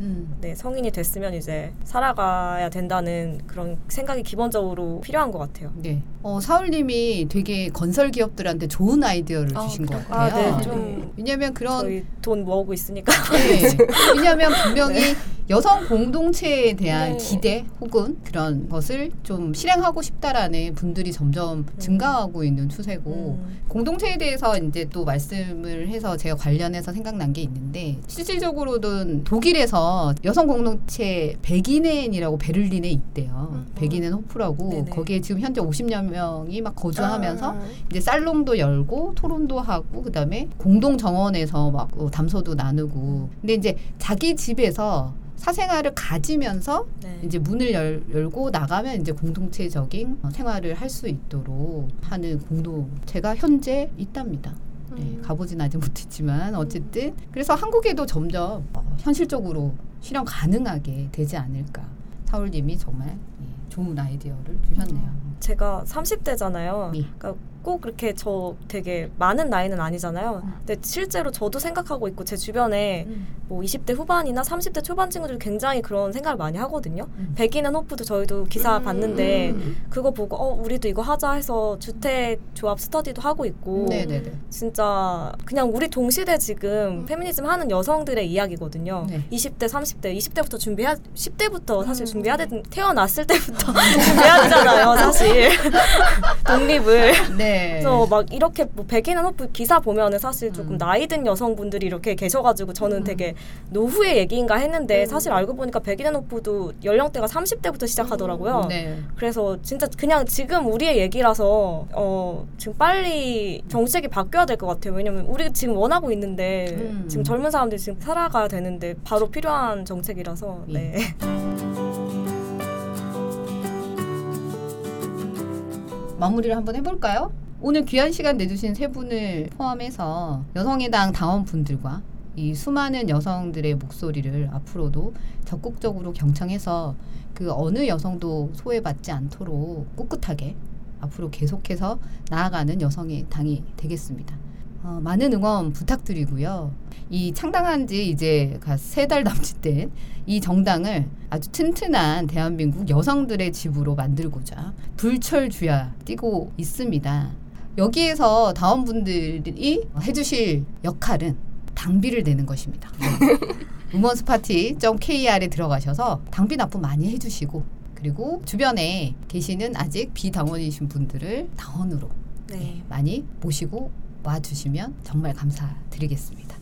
[0.00, 0.36] 음.
[0.40, 5.72] 네, 성인이 됐으면 이제 살아가야 된다는 그런 생각이 기본적으로 필요한 것 같아요.
[5.76, 6.02] 네.
[6.22, 10.06] 어, 사울님이 되게 건설 기업들한테 좋은 아이디어를 아, 주신 것 그래요?
[10.10, 10.56] 아, 같아요.
[10.56, 13.12] 네, 좀 왜냐하면 그런 저희 돈 모으고 있으니까.
[13.32, 13.76] 네.
[14.16, 15.14] 왜냐하면 분명히
[15.50, 17.16] 여성 공동체에 대한 네.
[17.16, 23.58] 기대 혹은 그런 것을 좀 실행하고 싶다라는 분들이 점점 증가하고 있는 추세고 음.
[23.66, 31.36] 공동체에 대해서 이제 또 말씀을 해서 제가 관련해서 생각난 게 있는데 실질적으로는 독일에서 여성 공동체
[31.42, 33.50] 백인엔이라고 베를린에 있대요.
[33.52, 33.66] 음.
[33.76, 34.90] 백인엔 호프라고 네네.
[34.90, 37.60] 거기에 지금 현재 50여 명이 막 거주하면서 아.
[37.88, 44.34] 이제 살롱도 열고 토론도 하고 그다음에 공동 정원에서 막 어, 담소도 나누고 근데 이제 자기
[44.34, 47.20] 집에서 사생활을 가지면서 네.
[47.22, 53.88] 이제 문을 열, 열고 나가면 이제 공동체적인 어, 생활을 할 수 있도록 하는 공동체가 현재
[53.98, 54.52] 있답니다.
[54.94, 55.22] 네, 음.
[55.22, 61.82] 가보진 아직 못했지만 어쨌든 그래서 한국에도 점점 어, 현실적으로 실현 가능하게 되지 않을까.
[62.26, 65.18] 사울님이 정말 예, 좋은 아이디어를 주셨네요.
[65.40, 66.90] 제가 30대잖아요.
[66.92, 67.00] 네.
[67.18, 70.42] 그러니까 꼭 그렇게 저 되게 많은 나이는 아니잖아요.
[70.66, 73.06] 근데 실제로 저도 생각하고 있고 제 주변에
[73.48, 77.06] 뭐 20대 후반이나 30대 초반 친구들이 굉장히 그런 생각을 많이 하거든요.
[77.16, 77.32] 음.
[77.34, 78.84] 백인은 호프도 저희도 기사 음.
[78.84, 79.76] 봤는데 음.
[79.88, 84.32] 그거 보고 어 우리도 이거 하자 해서 주택 조합 스터디도 하고 있고 네네네.
[84.50, 87.06] 진짜 그냥 우리 동시대 지금 음.
[87.06, 89.06] 페미니즘 하는 여성들의 이야기거든요.
[89.08, 89.22] 네.
[89.32, 92.06] 20대, 30대, 20대부터 준비해야 10대부터 사실 음.
[92.06, 93.72] 준비해야 되 태어났을 때부터
[94.04, 95.50] 준비해야 되잖아요, 사실.
[96.46, 97.36] 독립을.
[97.38, 97.68] 네.
[97.70, 100.78] 그래서 막 이렇게 뭐 백인은 호프 기사 보면은 사실 조금 음.
[100.78, 103.04] 나이 든 여성분들이 이렇게 계셔가지고 저는 음.
[103.04, 103.34] 되게
[103.70, 105.06] 노후의 얘기인가 했는데 음.
[105.06, 108.66] 사실 알고 보니까 백인은 호프도 연령대가 30대부터 시작하더라고요.
[108.68, 108.98] 네.
[109.16, 114.94] 그래서 진짜 그냥 지금 우리의 얘기라서 어 지금 빨리 정책이 바뀌어야 될 것 같아요.
[114.94, 117.04] 왜냐면 우리 지금 원하고 있는데 음.
[117.08, 120.72] 지금 젊은 사람들이 지금 살아가야 되는데 바로 필요한 정책이라서 예.
[120.72, 120.98] 네.
[126.18, 127.30] 마무리를 한번 해볼까요?
[127.60, 132.02] 오늘 귀한 시간 내주신 세 분을 포함해서 여성의당 당원분들과
[132.38, 135.12] 이 수많은 여성들의 목소리를 앞으로도
[135.44, 136.94] 적극적으로 경청해서
[137.34, 140.54] 그 어느 여성도 소외받지 않도록 꿋꿋하게
[141.00, 141.98] 앞으로 계속해서
[142.30, 144.36] 나아가는 여성의 당이 되겠습니다.
[144.84, 146.72] 어, 많은 응원 부탁드리고요.
[147.10, 149.90] 이 창당한 지 이제 세 달 남짓 된
[150.26, 157.30] 이 정당을 아주 튼튼한 대한민국 여성들의 집으로 만들고자 불철주야 뛰고 있습니다.
[157.78, 161.47] 여기에서 다원분들이 해주실 역할은
[161.78, 162.90] 당비를 내는 것입니다.
[163.94, 167.64] 우먼스파티.kr에 들어가셔서 당비 납부 많이 해주시고
[167.94, 172.10] 그리고 주변에 계시는 아직 비당원이신 분들을 당원으로
[172.48, 172.82] 네.
[172.88, 173.90] 많이 모시고
[174.24, 176.56] 와주시면 정말 감사드리겠습니다.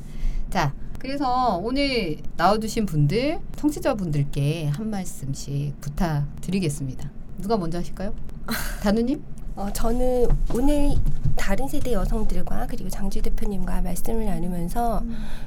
[0.50, 7.10] 자, 그래서 오늘 나와주신 분들, 청취자분들께 한 말씀씩 부탁드리겠습니다.
[7.38, 8.14] 누가 먼저 하실까요?
[8.82, 9.22] 단우님?
[9.56, 10.94] 어, 저는 오늘
[11.34, 15.02] 다른 세대 여성들과 그리고 장주 대표님과 말씀을 나누면서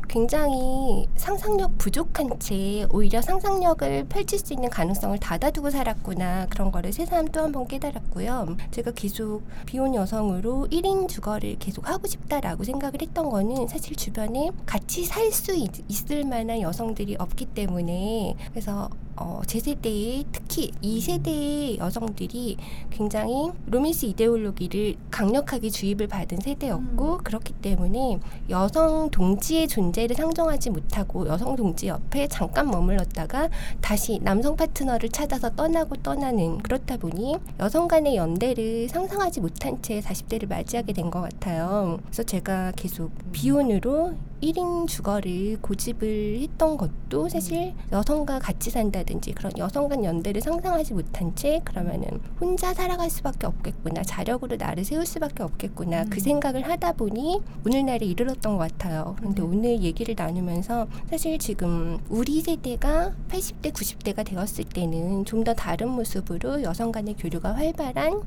[0.08, 7.28] 굉장히 상상력 부족한 채 오히려 상상력을 펼칠 수 있는 가능성을 닫아두고 살았구나 그런 거를 새삼
[7.30, 8.56] 또 한 번 깨달았고요.
[8.72, 15.04] 제가 계속 비혼 여성으로 1인 주거를 계속 하고 싶다라고 생각을 했던 거는 사실 주변에 같이
[15.06, 15.56] 살 수
[15.88, 22.56] 있을 만한 여성들이 없기 때문에 그래서 어, 제 세대에 특히 이 세대의 여성들이
[22.90, 28.20] 굉장히 로맨스 이데올로기를 강력하게 주입을 받은 세대였고 그렇기 때문에
[28.50, 33.50] 여성 동지의 존재를 상정하지 못하고 여성 동지 옆에 잠깐 머물렀다가
[33.82, 40.48] 다시 남성 파트너를 찾아서 떠나고 떠나는 그렇다 보니 여성 간의 연대를 상상하지 못한 채 40대를
[40.48, 41.98] 맞이하게 된 것 같아요.
[42.04, 49.88] 그래서 제가 계속 비혼으로 1인 주거를 고집을 했던 것도 사실 여성과 같이 산다든지 그런 여성
[49.90, 56.06] 간 연대를 상상하지 못한 채 그러면은 혼자 살아갈 수밖에 없겠구나 자력으로 나를 세울 수밖에 없겠구나
[56.06, 59.16] 그 생각을 하다 보니 오늘날에 이르렀던 것 같아요.
[59.18, 65.88] 그런데 오늘 얘기를 나누면서 사실 지금 우리 세대가 80대 90대가 되었을 때는 좀 더 다른
[65.90, 68.24] 모습으로 여성 간의 교류가 활발한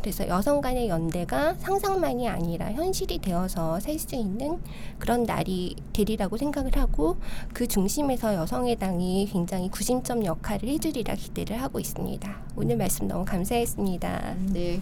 [0.00, 4.58] 그래서 여성 간의 연대가 상상만이 아니라 현실이 되어서 살 수 있는
[4.98, 5.47] 그런 날이
[5.92, 7.16] 되리라고 생각을 하고
[7.52, 12.36] 그 중심에서 여성의당이 굉장히 구심점 역할을 해주리라 기대를 하고 있습니다.
[12.56, 14.34] 오늘 말씀 너무 감사했습니다.
[14.52, 14.80] 네.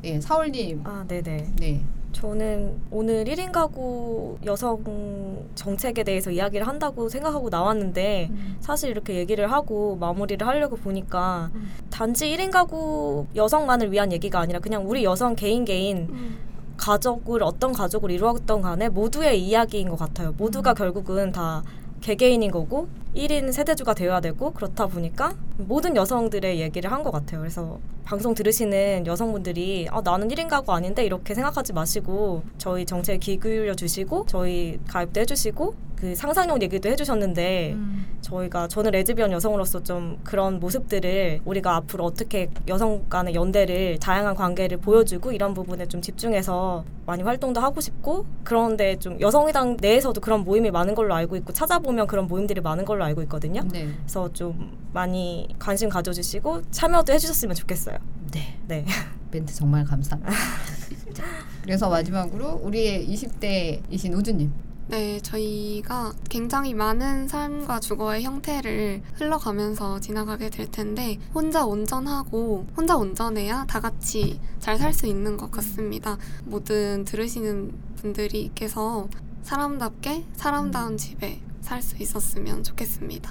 [0.00, 0.82] 네, 사월님.
[0.84, 1.52] 아, 네네.
[1.56, 1.84] 네.
[2.12, 9.94] 저는 오늘 1인 가구 여성 정책에 대해서 이야기를 한다고 생각하고 나왔는데 사실 이렇게 얘기를 하고
[9.96, 11.50] 마무리를 하려고 보니까
[11.90, 16.08] 단지 1인 가구 여성만을 위한 얘기가 아니라 그냥 우리 여성 개인 개인
[16.78, 20.32] 가족을 어떤 가족을 이루었던 간에 모두의 이야기인 것 같아요.
[20.38, 21.62] 모두가 결국은 다
[22.00, 27.40] 개개인인 거고 1인 세대주가 되어야 되고 그렇다 보니까 모든 여성들의 얘기를 한 것 같아요.
[27.40, 33.38] 그래서 방송 들으시는 여성분들이 아, 나는 1인 가구 아닌데 이렇게 생각하지 마시고 저희 정책에 귀
[33.38, 37.74] 기울여 주시고 저희 가입도 해주시고 그 상상력 얘기도 해주셨는데
[38.20, 44.78] 저희가 저는 레즈비언 여성으로서 좀 그런 모습들을 우리가 앞으로 어떻게 여성 간의 연대를 다양한 관계를
[44.78, 50.70] 보여주고 이런 부분에 좀 집중해서 많이 활동도 하고 싶고 그런데 좀 여성의당 내에서도 그런 모임이
[50.70, 53.62] 많은 걸로 알고 있고 찾아보면 그런 모임들이 많은 걸로 알고 있거든요.
[53.70, 53.92] 네.
[54.00, 57.98] 그래서 좀 많이 관심 가져주시고 참여도 해주셨으면 좋겠어요.
[58.32, 58.58] 네.
[58.66, 58.84] 네.
[59.30, 60.32] 멘트 정말 감사합니다.
[61.12, 61.24] 자,
[61.62, 64.50] 그래서 마지막으로 우리의 20대이신 우주님.
[64.90, 73.66] 네, 저희가 굉장히 많은 삶과 주거의 형태를 흘러가면서 지나가게 될 텐데 혼자 온전하고 혼자 온전해야
[73.68, 76.16] 다 같이 잘 살 수 있는 것 같습니다.
[76.44, 79.08] 모든 들으시는 분들이께서
[79.42, 83.30] 사람답게 사람다운 집에 살 수 있었으면 좋겠습니다.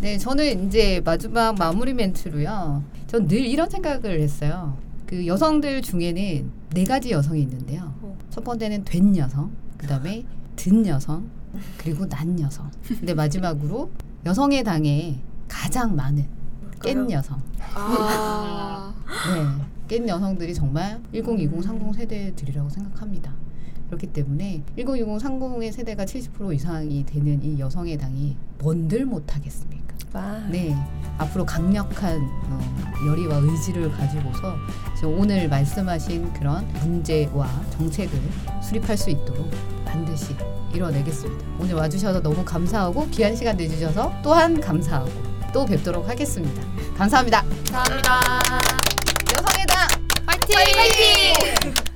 [0.00, 2.84] 네, 저는 이제 마지막 마무리 멘트로요.
[3.06, 4.76] 전 늘 이런 생각을 했어요.
[5.06, 7.94] 그 여성들 중에는 네 가지 여성이 있는데요.
[8.02, 8.14] 어.
[8.28, 10.24] 첫 번째는 된 여성, 그 다음에
[10.56, 11.30] 든 여성,
[11.78, 12.70] 그리고 난 여성.
[12.86, 13.90] 근데 마지막으로
[14.26, 16.26] 여성의 당에 가장 많은
[16.82, 17.40] 깬 여성.
[17.74, 18.92] 아,
[19.32, 23.32] 네, 깬 여성들이 정말 1020, 30 세대들이라고 생각합니다.
[23.94, 29.94] 그렇기 때문에 1960, 30의 세대가 70% 이상이 되는 이 여성의 당이 뭔들 못하겠습니까?
[30.12, 30.38] 와.
[30.48, 30.76] 네,
[31.18, 32.60] 앞으로 강력한 어,
[33.06, 34.56] 열의와 의지를 가지고서
[35.04, 38.18] 오늘 말씀하신 그런 문제와 정책을
[38.62, 39.50] 수립할 수 있도록
[39.84, 40.34] 반드시
[40.72, 41.44] 이뤄내겠습니다.
[41.58, 45.10] 오늘 와주셔서 너무 감사하고 귀한 시간 내주셔서 또한 감사하고
[45.52, 46.62] 또 뵙도록 하겠습니다.
[46.96, 47.42] 감사합니다.
[47.70, 48.20] 감사합니다.
[49.36, 49.88] 여성의 당
[50.26, 50.56] 파이팅!
[50.56, 51.93] 파이팅!